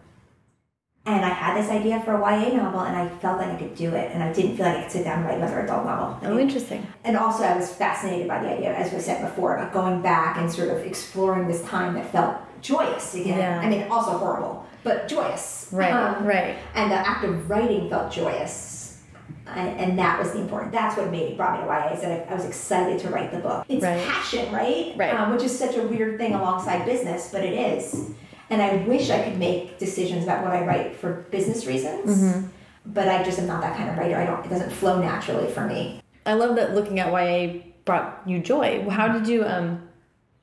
[1.04, 3.74] and I had this idea for a YA novel, and I felt like I could
[3.74, 5.86] do it, and I didn't feel like I could sit down and write another adult
[5.86, 6.18] novel.
[6.22, 6.86] Oh, interesting.
[7.04, 10.36] And also, I was fascinated by the idea, as we said before, about going back
[10.36, 13.38] and sort of exploring this time that felt joyous again.
[13.38, 13.60] Yeah.
[13.60, 15.68] I mean, also horrible, but joyous.
[15.72, 16.58] Right, um, right.
[16.74, 18.77] And the act of writing felt joyous
[19.46, 20.72] and, and, that was the important.
[20.72, 21.94] That's what made brought me to YA.
[21.94, 23.64] Is that I, I was excited to write the book.
[23.68, 24.04] It's right.
[24.06, 24.94] passion, right?
[24.96, 25.14] Right.
[25.14, 28.10] Um, which is such a weird thing alongside business, but it is.
[28.50, 32.46] And I wish I could make decisions about what I write for business reasons, mm-hmm.
[32.86, 34.16] but I just am not that kind of writer.
[34.16, 34.44] I don't.
[34.44, 36.02] It doesn't flow naturally for me.
[36.26, 38.88] I love that looking at YA brought you joy.
[38.88, 39.44] How did you?
[39.44, 39.88] Um,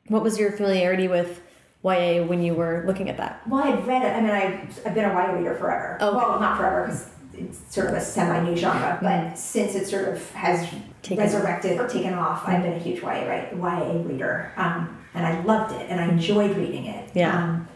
[0.07, 1.41] what was your familiarity with?
[1.83, 3.47] YA when you were looking at that?
[3.47, 4.11] Well, I'd read it.
[4.11, 5.99] I mean, I've, I've been a YA reader forever.
[6.01, 6.17] Oh, okay.
[6.17, 9.35] Well, not forever because it's sort of a semi-new genre, but mm-hmm.
[9.35, 10.67] since it sort of has
[11.01, 15.25] taken resurrected or taken off, I've been a huge YA, right, YA reader, um, and
[15.25, 17.09] I loved it and I enjoyed reading it.
[17.13, 17.37] Yeah.
[17.37, 17.67] Um,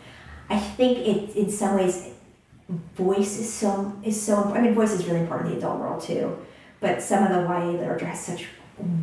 [0.50, 2.10] I think it, in some ways,
[2.96, 4.44] voice is so is so.
[4.44, 6.38] I mean, voice is really important in the adult world too,
[6.80, 8.46] but some of the YA literature has such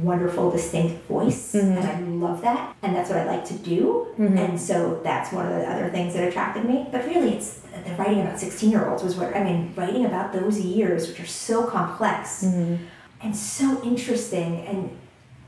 [0.02, 1.78] wonderful, distinct voice, mm-hmm.
[1.78, 4.36] and I love that, and that's what I like to do, mm-hmm.
[4.38, 6.86] and so that's one of the other things that attracted me.
[6.90, 10.32] But really, it's the writing about 16 year olds was what I mean, writing about
[10.32, 12.84] those years, which are so complex mm-hmm.
[13.22, 14.96] and so interesting, and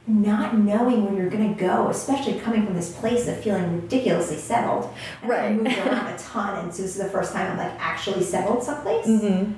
[0.07, 4.37] not knowing where you're going to go, especially coming from this place of feeling ridiculously
[4.37, 4.89] settled.
[5.21, 5.45] And right.
[5.45, 8.23] I moved around a ton, and so this is the first time I'm like actually
[8.23, 9.07] settled someplace.
[9.07, 9.53] Mm-hmm.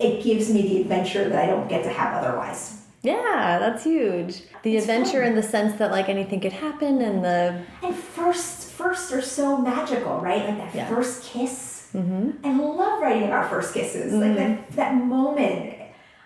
[0.00, 2.83] It gives me the adventure that I don't get to have otherwise.
[3.04, 4.42] Yeah, that's huge.
[4.62, 5.28] The it's adventure fun.
[5.28, 9.58] in the sense that like anything could happen, and the and first firsts are so
[9.58, 10.48] magical, right?
[10.48, 10.88] Like that yeah.
[10.88, 12.44] first kiss Mm-hmm.
[12.44, 14.12] I love writing about first kisses.
[14.12, 14.20] Mm-hmm.
[14.20, 15.76] Like that, that moment.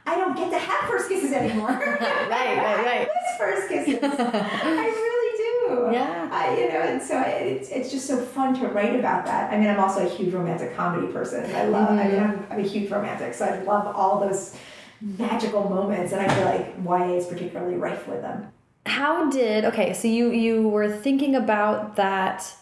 [0.06, 1.68] I don't get to have first kisses anymore.
[1.68, 3.08] right, right, right.
[3.34, 3.98] I first kisses.
[4.02, 5.94] I really do.
[5.94, 6.30] Yeah.
[6.32, 9.52] I, you know, and so it's, it's just so fun to write about that.
[9.52, 11.44] I mean, I'm also a huge romantic comedy person.
[11.54, 11.98] I love, mm-hmm.
[11.98, 14.56] I mean, I'm, I'm a huge romantic, so I love all those
[15.00, 18.52] magical moments, and I feel like YA is particularly rife with them.
[18.86, 19.92] How did okay?
[19.92, 22.52] So you you were thinking about that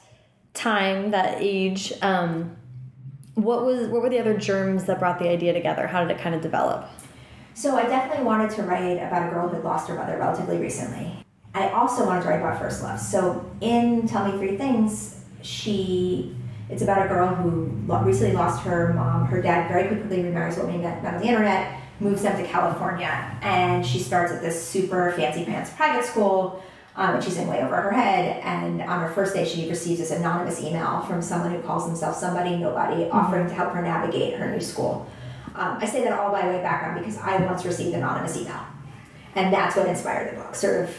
[0.55, 1.93] time, that age.
[2.03, 2.57] Um,
[3.35, 5.87] what was what were the other germs that brought the idea together?
[5.87, 6.89] How did it kind of develop?
[7.55, 11.25] So I definitely wanted to write about a girl who lost her mother relatively recently.
[11.55, 13.01] I also wanted to write about first love.
[13.01, 16.37] So in Tell Me Three Things, she
[16.69, 17.67] it's about a girl who
[18.05, 19.27] recently lost her mom.
[19.27, 23.39] Her dad very quickly remarries a woman met on the internet, moves them to California,
[23.43, 26.63] and she starts at this super fancy pants private school
[26.97, 28.41] um, and she's in way over her head.
[28.43, 32.17] And on her first day, she receives this anonymous email from someone who calls himself
[32.17, 33.17] somebody, nobody, mm-hmm.
[33.17, 35.07] offering to help her navigate her new school.
[35.55, 38.37] Um, I say that all by way of background because I once received an anonymous
[38.37, 38.61] email,
[39.35, 40.55] and that's what inspired the book.
[40.55, 40.97] Sort of,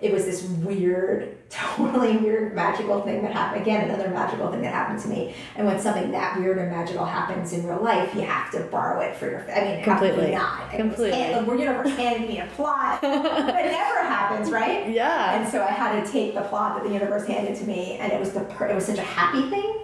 [0.00, 3.62] it was this weird, totally weird, magical thing that happened.
[3.62, 5.34] Again, another magical thing that happened to me.
[5.56, 9.00] And when something that weird or magical happens in real life, you have to borrow
[9.00, 9.50] it for your.
[9.50, 10.30] I mean, Completely.
[10.32, 10.70] not.
[10.70, 11.12] Completely.
[11.12, 13.00] hand- the universe handed me a plot.
[13.04, 14.88] it never happens, right?
[14.88, 15.40] Yeah.
[15.40, 18.12] And so I had to take the plot that the universe handed to me, and
[18.12, 19.80] it was the it was such a happy thing.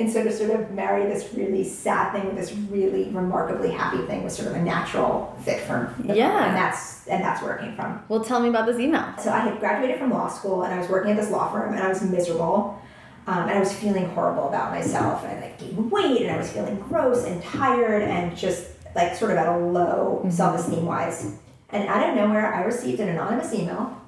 [0.00, 3.98] And so to sort of marry this really sad thing with this really remarkably happy
[4.06, 6.46] thing was sort of a natural fit for the Yeah.
[6.46, 8.02] and that's and that's where it came from.
[8.08, 9.04] Well, tell me about this email.
[9.18, 11.74] So I had graduated from law school and I was working at this law firm
[11.74, 12.80] and I was miserable.
[13.26, 15.22] Um, and I was feeling horrible about myself.
[15.24, 19.14] And I like gained weight and I was feeling gross and tired and just like
[19.14, 21.36] sort of at a low self esteem wise.
[21.68, 24.00] And out of nowhere, I received an anonymous email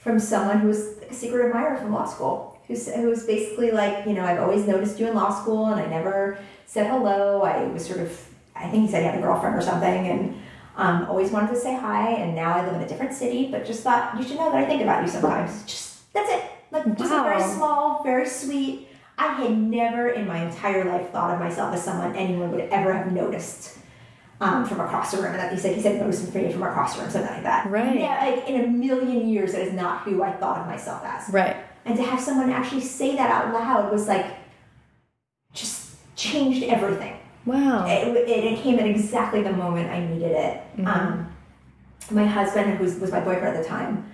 [0.00, 2.57] from someone who was a secret admirer from law school.
[2.68, 5.80] Who's, who was basically like, you know, I've always noticed you in law school and
[5.80, 7.42] I never said hello.
[7.42, 10.40] I was sort of, I think he said he had a girlfriend or something and
[10.76, 12.10] um, always wanted to say hi.
[12.10, 14.62] And now I live in a different city, but just thought you should know that
[14.62, 15.64] I think about you sometimes.
[15.64, 16.44] Just, that's it.
[16.70, 18.88] Like, just a very small, very sweet.
[19.16, 22.92] I had never in my entire life thought of myself as someone anyone would ever
[22.92, 23.78] have noticed
[24.40, 25.32] um, from across the room.
[25.32, 27.42] And that he said he said noticing for me from across the room, something like
[27.42, 27.68] that.
[27.68, 27.98] Right.
[27.98, 31.28] Yeah, like in a million years, that is not who I thought of myself as.
[31.30, 31.56] Right.
[31.84, 34.26] And to have someone actually say that out loud was like,
[35.52, 37.18] just changed everything.
[37.46, 37.86] Wow.
[37.86, 40.62] It, it, it came at exactly the moment I needed it.
[40.84, 41.34] Um,
[42.10, 44.10] my husband, who was, was my boyfriend at the time,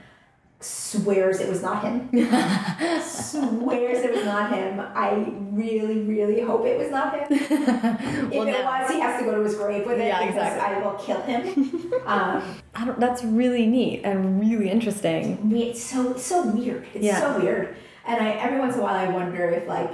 [0.64, 2.08] swears it was not him.
[3.02, 4.80] swears it was not him.
[4.80, 7.26] I really, really hope it was not him.
[7.30, 10.36] If Well, it was, he has to go to his grave with it Yeah, because
[10.36, 10.76] exactly.
[10.76, 11.92] I will kill him.
[12.06, 12.42] um,
[12.74, 15.52] I don't, that's really neat and really interesting.
[15.54, 16.86] it's so it's so weird.
[16.94, 17.20] It's Yeah.
[17.20, 17.76] so weird.
[18.06, 19.92] And I every once in a while I wonder if like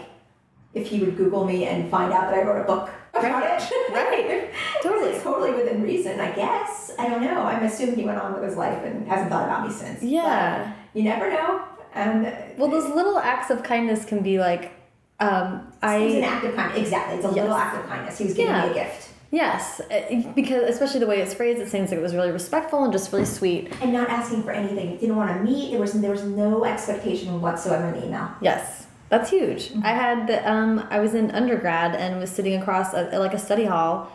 [0.74, 2.90] if he would Google me and find out that I wrote a book
[3.22, 3.70] Right.
[3.92, 4.50] Right.
[4.82, 5.10] Totally.
[5.10, 6.92] It's totally within reason, I guess.
[6.98, 7.42] I don't know.
[7.42, 10.02] I'm assuming he went on with his life and hasn't thought about me since.
[10.02, 10.72] Yeah.
[10.92, 11.62] But you never know.
[11.94, 14.72] And Well, those little acts of kindness can be like,
[15.18, 16.78] um, it was an act of kindness.
[16.82, 17.16] Exactly.
[17.16, 18.18] It's a little act of kindness.
[18.18, 18.64] He was giving Yeah.
[18.66, 19.08] me a gift.
[19.32, 22.84] yes, uh, because especially the way it's phrased, it seems like it was really respectful
[22.84, 23.70] and just really sweet.
[23.82, 24.96] And not asking for anything.
[24.98, 25.70] Didn't want to meet.
[25.72, 28.28] There was there was no expectation whatsoever in the email.
[28.40, 29.72] Yes, that's huge.
[29.82, 33.38] I had the, um, I was in undergrad and was sitting across a, like a
[33.38, 34.10] study hall,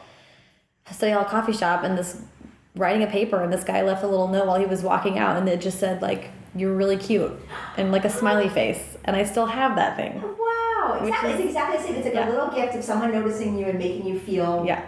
[0.89, 2.21] a study hall coffee shop, and this
[2.75, 5.37] writing a paper, and this guy left a little note while he was walking out,
[5.37, 7.31] and it just said like, "You're really cute,"
[7.77, 10.21] and like a smiley face, and I still have that thing.
[10.21, 10.99] Wow.
[11.01, 11.31] Exactly.
[11.31, 11.95] is- it's exactly the same.
[11.95, 12.29] It's like Yeah.
[12.29, 14.81] a little gift of someone noticing you and making you feel Yeah.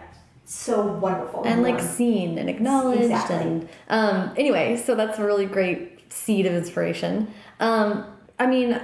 [0.45, 1.43] so wonderful.
[1.45, 3.36] and like seen and acknowledged Exactly.
[3.38, 7.28] and um anyway so that's a really great seed of inspiration
[7.60, 8.05] um
[8.39, 8.80] i mean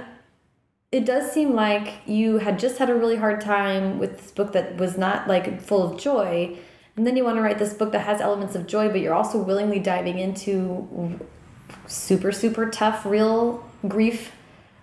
[0.94, 4.52] it does seem like you had just had a really hard time with this book
[4.52, 6.56] that was not like full of joy.
[6.96, 9.12] And then you want to write this book that has elements of joy but you're
[9.12, 11.18] also willingly diving into
[11.88, 14.30] super super tough real grief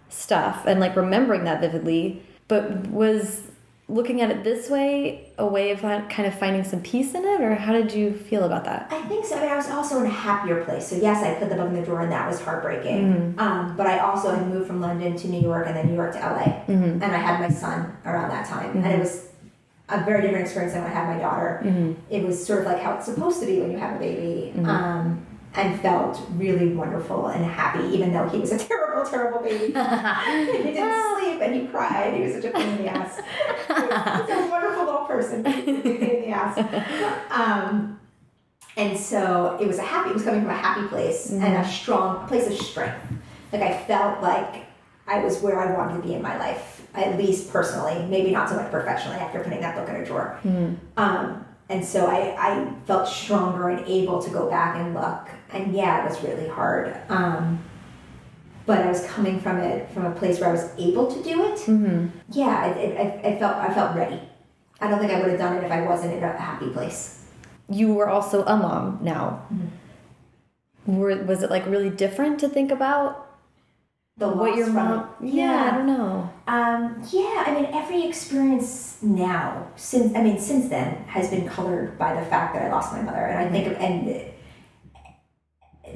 [0.10, 2.22] stuff and like remembering that vividly.
[2.50, 3.44] But was
[3.92, 7.42] looking at it this way a way of kind of finding some peace in it
[7.42, 9.36] or how did you feel about that I think so.
[9.36, 10.88] I mean, I was also in a happier place.
[10.88, 13.14] So yes, I put the book in the drawer, and that was heartbreaking.
[13.14, 13.40] Mm-hmm.
[13.40, 16.14] Um, but I also had moved from London to New York, and then New York
[16.14, 17.04] to LA, Mm-hmm.
[17.04, 19.28] and I had my son around that time, and it was
[19.90, 21.62] a very different experience than when I had my daughter.
[21.64, 21.94] Mm-hmm.
[22.10, 24.54] It was sort of like how it's supposed to be when you have a baby.
[24.66, 25.21] Um,
[25.56, 29.66] and felt really wonderful and happy, even though he was a terrible, terrible baby.
[29.66, 32.14] he didn't sleep and he cried.
[32.14, 33.18] He was such a pain in the ass.
[33.18, 36.58] He's a wonderful little person, but he was a pain in the ass.
[37.32, 38.00] Um,
[38.78, 40.12] and so it was a happy.
[40.12, 43.06] It was coming from a happy place and a strong a place of strength.
[43.52, 44.66] Like I felt like
[45.08, 48.06] I was where I wanted to be in my life, at least personally.
[48.08, 50.40] Maybe not so much professionally after putting that book in a drawer.
[50.96, 55.30] Um, and so I, I felt stronger and able to go back and look.
[55.52, 56.96] And yeah, it was really hard.
[57.10, 57.64] Um,
[58.66, 61.44] but I was coming from it from a place where I was able to do
[61.46, 61.60] it.
[61.60, 62.08] mm-hmm.
[62.30, 64.20] Yeah, it, it, I, I felt I felt ready.
[64.80, 67.26] I don't think I would have done it if I wasn't in a happy place.
[67.70, 69.46] you were also a mom now
[70.86, 73.21] were, was it like really different to think about
[74.18, 75.34] The what your from mom it.
[75.34, 80.68] yeah, i don't know Um, yeah, I mean, every experience now, since I mean, since
[80.70, 83.68] then, has been colored by the fact that I lost my mother, and I think,
[83.68, 84.08] of, and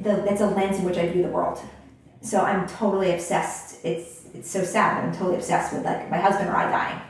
[0.01, 1.59] the, that's a lens in which I view the world.
[2.21, 3.83] So I'm totally obsessed.
[3.85, 5.03] It's it's so sad.
[5.03, 7.01] I'm totally obsessed with like my husband or I dying,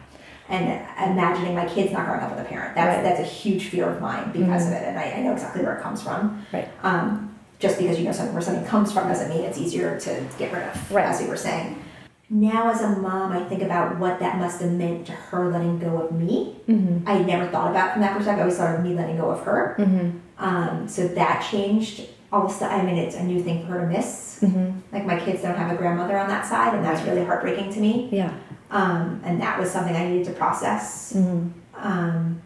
[0.49, 0.63] and
[1.11, 2.75] imagining my kids not growing up with a parent.
[2.75, 3.03] That's Right.
[3.03, 5.77] that's a huge fear of mine because of it, and I, I know exactly where
[5.77, 6.45] it comes from.
[6.51, 9.99] right Um, just because you know something where something comes from doesn't mean it's easier
[9.99, 11.05] to get rid of, Right.
[11.05, 11.81] as we were saying.
[12.29, 15.77] Now, as a mom, I think about what that must have meant to her letting
[15.79, 16.55] go of me.
[16.67, 17.07] mm-hmm.
[17.07, 18.39] I never thought about it from that perspective.
[18.39, 19.75] I always thought of me letting go of her.
[19.77, 20.17] Mm-hmm.
[20.39, 22.71] Um, so that changed all of the stuff.
[22.71, 24.39] I mean, it's a new thing for her to miss.
[24.41, 24.79] Mm-hmm.
[24.91, 27.79] Like my kids don't have a grandmother on that side, and that's really heartbreaking to
[27.79, 28.09] me.
[28.11, 28.33] Yeah.
[28.71, 31.13] Um, and that was something I needed to process.
[31.13, 31.49] Mm-hmm.
[31.75, 32.41] Um,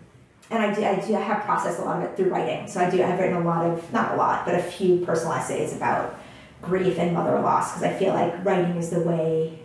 [0.52, 2.68] and I do, I do I have processed a lot of it through writing.
[2.68, 5.34] So I do I've written a lot of not a lot, but a few personal
[5.34, 6.20] essays about
[6.62, 9.60] grief and mother loss because I feel like writing is the way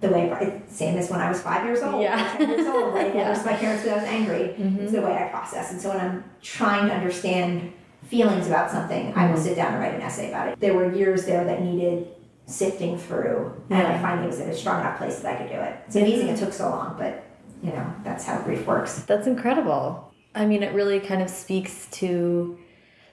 [0.00, 2.36] the way it's same as when I was five years old, Yeah.
[2.36, 3.12] ten years old, right?
[3.14, 3.26] Yeah.
[3.26, 4.54] I was my parents when I was angry.
[4.58, 4.78] Mhm.
[4.80, 5.72] It's the way I process.
[5.72, 7.72] And so when I'm trying to understand
[8.04, 9.42] feelings about something, I will Mhm.
[9.42, 10.60] sit down and write an essay about it.
[10.60, 12.06] There were years there that needed
[12.46, 14.00] sifting through, and I Yeah.
[14.00, 15.74] finally was in a strong enough place that I could do it.
[15.88, 17.22] It's amazing it took so long, but
[17.62, 19.00] you know that's how grief works.
[19.02, 20.12] That's incredible.
[20.34, 22.58] I mean, it really kind of speaks to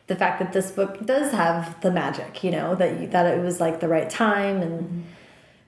[0.08, 3.44] the fact that this book does have the magic, you know, that you, that it
[3.44, 5.02] was like the right time and mm-hmm.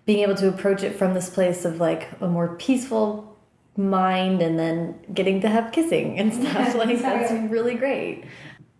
[0.05, 3.35] being able to approach it from this place of like a more peaceful
[3.75, 6.53] mind and then getting to have kissing and stuff.
[6.53, 8.25] Yeah, like that's really great.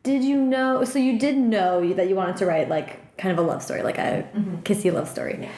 [0.03, 3.43] Did you know so you did know that you wanted to write like kind of
[3.43, 4.57] a love story, like a mm-hmm.
[4.57, 5.49] kissy love story.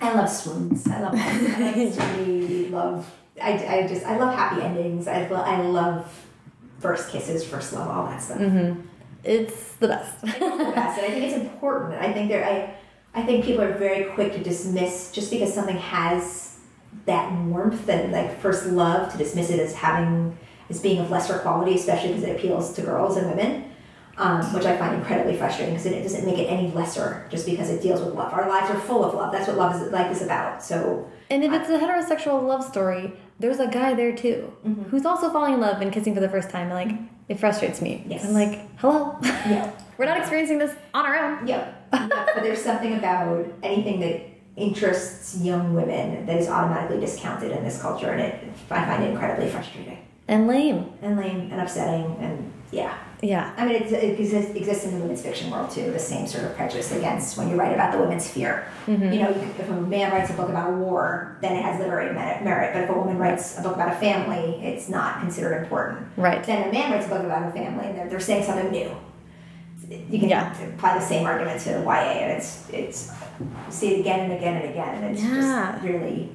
[0.00, 0.86] I love swoons.
[0.86, 3.10] I love I really love.
[3.40, 5.08] I, I just I love happy endings.
[5.08, 6.26] I lo- I love
[6.78, 8.40] first kisses, first love, all that stuff.
[9.24, 10.16] It's the best.
[10.22, 11.94] It's the best, and I think it's important.
[12.00, 12.74] I think there I
[13.18, 16.58] I think people are very quick to dismiss just because something has
[17.06, 20.36] that warmth and like first love to dismiss it as having
[20.70, 23.70] as being of lesser quality, especially because it appeals to girls and women.
[24.16, 27.68] Um, which I find incredibly frustrating because it doesn't make it any lesser just because
[27.68, 28.32] it deals with love.
[28.32, 29.32] Our lives are full of love.
[29.32, 30.62] That's what love is life is about.
[30.62, 34.82] So And if it's a heterosexual love story, there's a guy there too mm-hmm.
[34.84, 36.70] who's also falling in love and kissing for the first time.
[36.70, 37.06] And like, mm-hmm.
[37.28, 38.04] it frustrates me.
[38.06, 38.24] Yes.
[38.24, 39.18] I'm like, hello.
[39.22, 39.70] Yeah.
[39.98, 41.46] We're not experiencing this on our own.
[41.46, 41.72] Yeah.
[41.92, 42.26] yeah.
[42.34, 44.22] But there's something about anything that
[44.56, 49.10] interests young women that is automatically discounted in this culture, and it I find it
[49.10, 50.92] incredibly frustrating And lame.
[51.02, 52.96] and lame and upsetting, and yeah.
[53.24, 53.54] Yeah.
[53.56, 55.90] I mean, it, it exists, exists in the women's fiction world too.
[55.90, 58.68] The same sort of prejudice against when you write about the women's fear.
[58.86, 59.12] Mm-hmm.
[59.12, 62.12] You know, if a man writes a book about a war, then it has literary
[62.12, 62.74] merit.
[62.74, 66.06] But if a woman writes a book about a family, it's not considered important.
[66.18, 66.44] Right.
[66.44, 68.94] Then a man writes a book about a family, and they're, they're saying something new.
[69.88, 70.54] You can Yeah.
[70.74, 73.10] apply the same argument to YA, and it's it's
[73.70, 75.72] see it again and again and again, and it's Yeah.
[75.72, 76.30] just really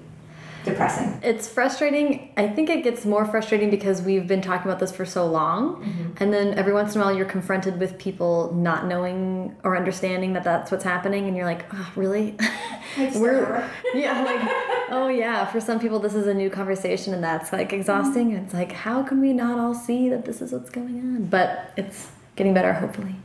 [0.64, 1.20] depressing.
[1.24, 2.32] It's frustrating.
[2.38, 5.78] I think it gets more frustrating because we've been talking about this for so long.
[5.78, 6.24] Mm-hmm.
[6.24, 10.34] And then every once in a while you're confronted with people not knowing or understanding
[10.34, 11.28] that that's what's happening.
[11.28, 12.36] And you're like, oh, really?
[12.98, 17.54] We're, yeah, like, oh yeah, for some people this is a new conversation and that's
[17.54, 18.34] like exhausting.
[18.34, 21.26] And it's like, how can we not all see that this is what's going on?
[21.26, 23.16] But it's getting better, hopefully.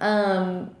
[0.00, 0.74] Um,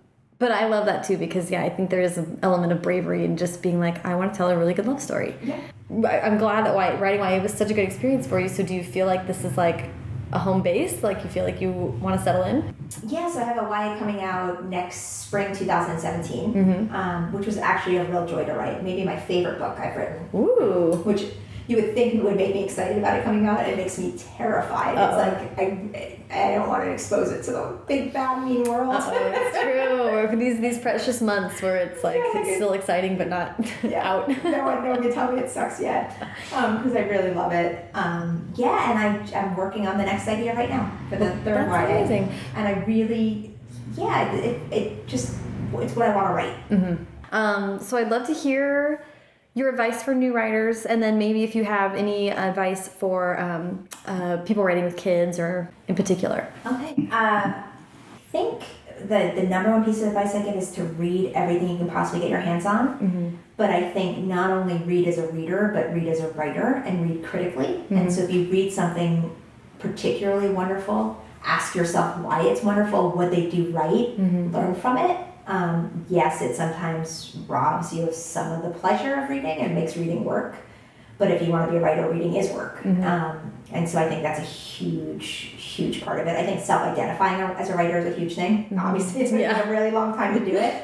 [0.44, 3.24] but I love that too because yeah, I think there is an element of bravery
[3.24, 5.34] in just being like, I want to tell a really good love story.
[5.42, 5.58] Yeah.
[5.90, 8.50] I'm glad that why, writing YA was such a good experience for you.
[8.50, 9.88] So do you feel like this is like
[10.32, 11.02] a home base?
[11.02, 12.74] Like you feel like you want to settle in?
[13.06, 16.94] Yeah, so I have a YA coming out next spring 2017, Mm-hmm.
[16.94, 18.84] um, which was actually a real joy to write.
[18.84, 21.00] Maybe my favorite book I've written, Ooh.
[21.04, 21.24] which
[21.66, 23.66] you would think it would make me excited about it coming out.
[23.66, 24.96] It makes me terrified.
[24.98, 25.18] Uh-oh.
[25.18, 28.94] It's like I, I don't want to expose it to the big bad mean world.
[28.96, 30.02] It's true.
[30.02, 33.28] Or these these precious months where it's like Yeah, like it's it- still exciting but
[33.28, 34.08] not yeah.
[34.10, 34.28] out.
[34.28, 36.18] no one, no one can tell me it sucks yet,
[36.50, 37.88] because I really love it.
[37.94, 41.68] Um, yeah, and I, I'm working on the next idea right now for the third
[41.68, 42.32] That's amazing.
[42.56, 43.54] And I really,
[43.96, 45.34] yeah, it, it, it just,
[45.74, 46.56] it's what I want to write.
[46.70, 46.96] Mm -hmm.
[47.32, 49.00] Um, so I'd love to hear
[49.54, 53.88] your advice for new writers, and then maybe if you have any advice for um,
[54.06, 56.52] uh, people writing with kids or in particular.
[56.66, 57.08] Okay.
[57.12, 57.64] Uh, I
[58.32, 58.64] think
[59.00, 61.88] the, the number one piece of advice I give is to read everything you can
[61.88, 63.38] possibly get your hands on.
[63.56, 67.08] But I think not only read as a reader, but read as a writer and
[67.08, 67.84] read critically.
[67.90, 69.30] And so if you read something
[69.78, 74.18] particularly wonderful, ask yourself why it's wonderful, what they do right,
[74.52, 75.16] learn from it.
[75.46, 79.96] Um, yes, it sometimes robs you of some of the pleasure of reading and makes
[79.96, 80.56] reading work.
[81.18, 82.84] But if you want to be a writer, reading is work.
[82.84, 86.36] Um, and so I think that's a huge, huge part of it.
[86.36, 88.76] I think self identifying as a writer is a huge thing.
[88.78, 89.68] Obviously, it's taken Yeah.
[89.68, 90.82] a really long time to do it.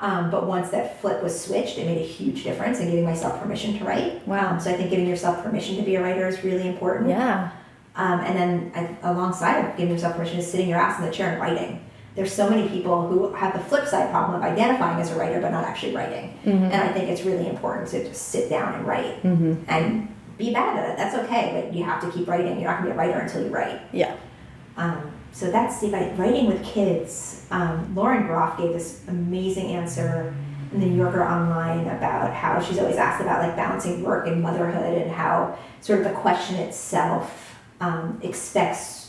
[0.00, 3.40] Um, but once that flip was switched, it made a huge difference in giving myself
[3.40, 4.26] permission to write.
[4.26, 4.50] Wow.
[4.52, 7.08] Um, so I think giving yourself permission to be a writer is really important.
[7.10, 7.50] Yeah.
[7.96, 11.12] Um, and then I, alongside of giving yourself permission is sitting your ass in the
[11.12, 11.84] chair and writing.
[12.16, 15.40] There's so many people who have the flip side problem of identifying as a writer
[15.40, 16.38] but not actually writing.
[16.44, 19.22] And I think it's really important to just sit down and write
[19.68, 20.96] and be bad at it.
[20.96, 22.58] That's okay, but you have to keep writing.
[22.60, 23.80] You're not going to be a writer until you write.
[23.92, 24.16] Yeah.
[24.76, 27.46] Um, so that's the writing with kids.
[27.50, 30.34] Um, Lauren Groff gave this amazing answer
[30.72, 34.42] in the New Yorker online about how she's always asked about like balancing work and
[34.42, 38.99] motherhood and how sort of the question itself um, expects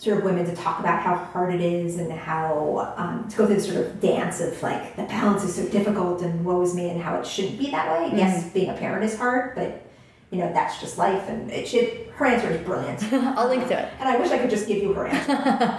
[0.00, 3.46] sort of women to talk about how hard it is and how um, to go
[3.46, 6.74] through the sort of dance of like the balance is so difficult and woe is
[6.74, 8.16] me and how it shouldn't be that way.
[8.16, 9.86] Yes, being a parent is hard, but
[10.30, 12.08] you know that's just life and it should.
[12.14, 13.02] Her answer is brilliant.
[13.12, 13.92] I'll link to it.
[13.98, 15.78] And I wish I could just give you her answer.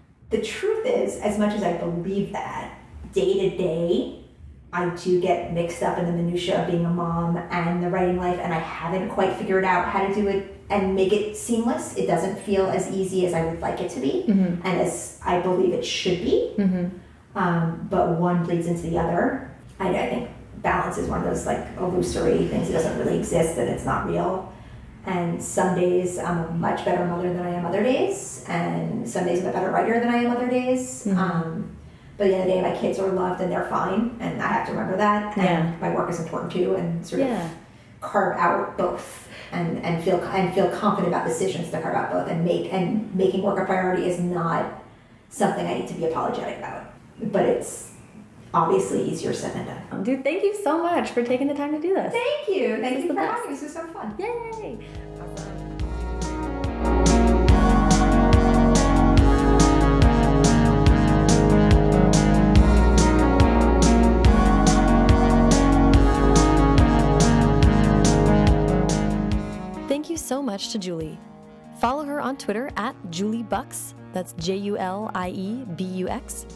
[0.30, 2.76] the truth is, as much as I believe that,
[3.12, 4.24] day to day,
[4.72, 8.16] I do get mixed up in the minutia of being a mom and the writing
[8.16, 11.96] life, and I haven't quite figured out how to do it and make it seamless.
[11.96, 14.66] It doesn't feel as easy as I would like it to be, Mm-hmm.
[14.66, 16.54] and as I believe it should be.
[17.34, 19.50] Um, but one bleeds into the other.
[19.78, 20.30] I, I think
[20.62, 22.68] balance is one of those like illusory things.
[22.68, 24.52] that doesn't really exist, and it's not real.
[25.06, 29.24] And some days I'm a much better mother than I am other days, and some
[29.24, 31.04] days I'm a better writer than I am other days.
[31.06, 31.18] Mm-hmm.
[31.18, 31.76] Um,
[32.18, 34.42] but at the end of the day, my kids are loved and they're fine, and
[34.42, 35.36] I have to remember that.
[35.38, 35.44] Yeah.
[35.68, 37.46] And my work is important too, and sort Yeah.
[37.46, 37.50] of
[38.00, 42.28] carve out both, and and feel and feel confident about decisions to carve out both,
[42.28, 44.82] and make and making work a priority is not
[45.28, 46.92] something I need to be apologetic about,
[47.32, 47.92] but it's
[48.52, 50.02] obviously easier said than done.
[50.02, 52.12] Dude, thank you so much for taking the time to do this.
[52.12, 53.34] Thank you, thank is you for best.
[53.34, 53.56] having me.
[53.56, 54.14] This was so fun.
[54.18, 54.78] Yay!
[55.16, 55.69] Thank
[70.30, 71.18] so much to Julie.
[71.80, 76.08] Follow her on Twitter at Julie Bux, that's J U L I E B U
[76.08, 76.46] X,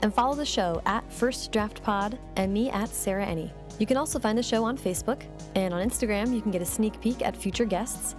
[0.00, 3.52] and follow the show at First Draft Pod and me at Sarah Enni.
[3.78, 5.24] You can also find the show on Facebook,
[5.54, 8.16] and on Instagram, you can get a sneak peek at future guests.